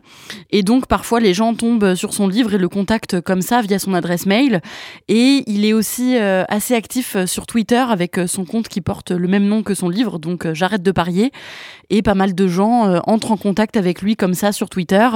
Et 0.49 0.63
donc, 0.63 0.87
parfois, 0.87 1.19
les 1.19 1.35
gens 1.35 1.53
tombent 1.53 1.93
sur 1.93 2.11
son 2.11 2.27
livre 2.27 2.55
et 2.55 2.57
le 2.57 2.69
contactent 2.69 3.21
comme 3.21 3.43
ça 3.43 3.61
via 3.61 3.77
son 3.77 3.93
adresse 3.93 4.25
mail. 4.25 4.61
Et 5.09 5.43
il 5.45 5.63
est 5.63 5.73
aussi 5.73 6.17
euh, 6.17 6.43
assez 6.49 6.73
actif 6.73 7.23
sur 7.27 7.45
Twitter 7.45 7.83
avec 7.87 8.19
son 8.25 8.45
compte 8.45 8.67
qui 8.67 8.81
porte 8.81 9.11
le 9.11 9.27
même 9.27 9.45
nom 9.45 9.61
que 9.61 9.75
son 9.75 9.89
livre, 9.89 10.17
donc 10.17 10.51
J'arrête 10.53 10.81
de 10.81 10.91
parier. 10.91 11.31
Et 11.91 12.01
pas 12.01 12.15
mal 12.15 12.33
de 12.33 12.47
gens 12.47 12.99
entrent 13.05 13.31
en 13.31 13.37
contact 13.37 13.77
avec 13.77 14.01
lui 14.01 14.15
comme 14.15 14.33
ça 14.33 14.51
sur 14.51 14.69
Twitter. 14.69 15.07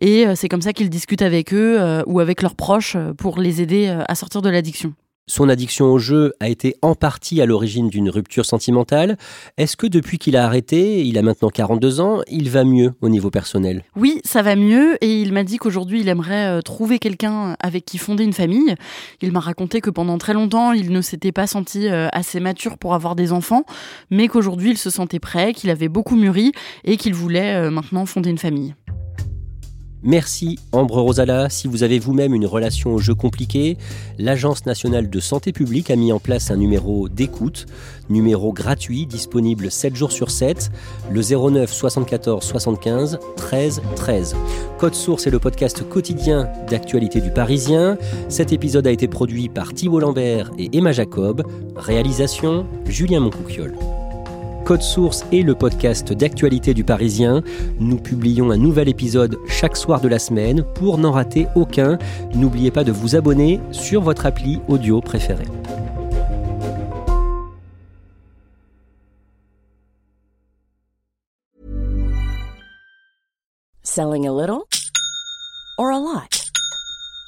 Et 0.00 0.26
c'est 0.36 0.48
comme 0.48 0.62
ça 0.62 0.72
qu'il 0.72 0.90
discute 0.90 1.22
avec 1.22 1.54
eux 1.54 2.02
ou 2.06 2.20
avec 2.20 2.42
leurs 2.42 2.54
proches 2.54 2.96
pour 3.16 3.38
les 3.38 3.62
aider 3.62 3.88
à 4.06 4.14
sortir 4.14 4.42
de 4.42 4.50
l'addiction. 4.50 4.94
Son 5.30 5.48
addiction 5.48 5.86
au 5.86 6.00
jeu 6.00 6.32
a 6.40 6.48
été 6.48 6.74
en 6.82 6.96
partie 6.96 7.40
à 7.40 7.46
l'origine 7.46 7.88
d'une 7.88 8.10
rupture 8.10 8.44
sentimentale. 8.44 9.16
Est-ce 9.58 9.76
que 9.76 9.86
depuis 9.86 10.18
qu'il 10.18 10.36
a 10.36 10.44
arrêté, 10.44 11.06
il 11.06 11.16
a 11.18 11.22
maintenant 11.22 11.50
42 11.50 12.00
ans, 12.00 12.18
il 12.26 12.50
va 12.50 12.64
mieux 12.64 12.94
au 13.00 13.08
niveau 13.08 13.30
personnel? 13.30 13.84
Oui, 13.94 14.20
ça 14.24 14.42
va 14.42 14.56
mieux 14.56 14.96
et 15.04 15.22
il 15.22 15.32
m'a 15.32 15.44
dit 15.44 15.58
qu'aujourd'hui 15.58 16.00
il 16.00 16.08
aimerait 16.08 16.48
euh, 16.48 16.62
trouver 16.62 16.98
quelqu'un 16.98 17.54
avec 17.60 17.84
qui 17.84 17.96
fonder 17.96 18.24
une 18.24 18.32
famille. 18.32 18.74
Il 19.22 19.30
m'a 19.30 19.38
raconté 19.38 19.80
que 19.80 19.90
pendant 19.90 20.18
très 20.18 20.34
longtemps 20.34 20.72
il 20.72 20.90
ne 20.90 21.00
s'était 21.00 21.30
pas 21.30 21.46
senti 21.46 21.86
euh, 21.86 22.08
assez 22.10 22.40
mature 22.40 22.76
pour 22.76 22.94
avoir 22.94 23.14
des 23.14 23.30
enfants, 23.30 23.62
mais 24.10 24.26
qu'aujourd'hui 24.26 24.70
il 24.70 24.78
se 24.78 24.90
sentait 24.90 25.20
prêt, 25.20 25.54
qu'il 25.54 25.70
avait 25.70 25.88
beaucoup 25.88 26.16
mûri 26.16 26.50
et 26.82 26.96
qu'il 26.96 27.14
voulait 27.14 27.54
euh, 27.54 27.70
maintenant 27.70 28.04
fonder 28.04 28.30
une 28.30 28.38
famille. 28.38 28.74
Merci 30.02 30.58
Ambre 30.72 31.02
Rosala. 31.02 31.50
Si 31.50 31.68
vous 31.68 31.82
avez 31.82 31.98
vous-même 31.98 32.34
une 32.34 32.46
relation 32.46 32.94
au 32.94 32.98
jeu 32.98 33.14
compliqué, 33.14 33.76
l'Agence 34.18 34.64
nationale 34.64 35.10
de 35.10 35.20
santé 35.20 35.52
publique 35.52 35.90
a 35.90 35.96
mis 35.96 36.10
en 36.10 36.18
place 36.18 36.50
un 36.50 36.56
numéro 36.56 37.08
d'écoute, 37.08 37.66
numéro 38.08 38.52
gratuit 38.52 39.06
disponible 39.06 39.70
7 39.70 39.94
jours 39.94 40.12
sur 40.12 40.30
7, 40.30 40.70
le 41.10 41.20
09 41.20 41.70
74 41.70 42.42
75 42.42 43.18
13 43.36 43.82
13. 43.96 44.36
Code 44.78 44.94
Source 44.94 45.26
est 45.26 45.30
le 45.30 45.38
podcast 45.38 45.86
quotidien 45.86 46.48
d'actualité 46.70 47.20
du 47.20 47.30
Parisien. 47.30 47.98
Cet 48.30 48.52
épisode 48.52 48.86
a 48.86 48.90
été 48.90 49.06
produit 49.06 49.50
par 49.50 49.74
Thibault 49.74 50.00
Lambert 50.00 50.50
et 50.58 50.76
Emma 50.76 50.92
Jacob. 50.92 51.42
Réalisation 51.76 52.66
Julien 52.86 53.20
Moncouquiole. 53.20 53.74
Code 54.64 54.82
Source 54.82 55.24
et 55.32 55.42
le 55.42 55.54
podcast 55.54 56.12
d'actualité 56.12 56.74
du 56.74 56.84
Parisien. 56.84 57.42
Nous 57.78 57.96
publions 57.96 58.50
un 58.50 58.56
nouvel 58.56 58.88
épisode 58.88 59.38
chaque 59.48 59.76
soir 59.76 60.00
de 60.00 60.08
la 60.08 60.18
semaine. 60.18 60.64
Pour 60.74 60.98
n'en 60.98 61.12
rater 61.12 61.46
aucun, 61.54 61.98
n'oubliez 62.34 62.70
pas 62.70 62.84
de 62.84 62.92
vous 62.92 63.16
abonner 63.16 63.60
sur 63.72 64.00
votre 64.02 64.26
appli 64.26 64.60
audio 64.68 65.00
préférée. 65.00 65.44
Selling 73.82 74.26
a 74.26 74.32
little 74.32 74.66
or 75.76 75.90
a 75.90 75.98
lot? 75.98 76.39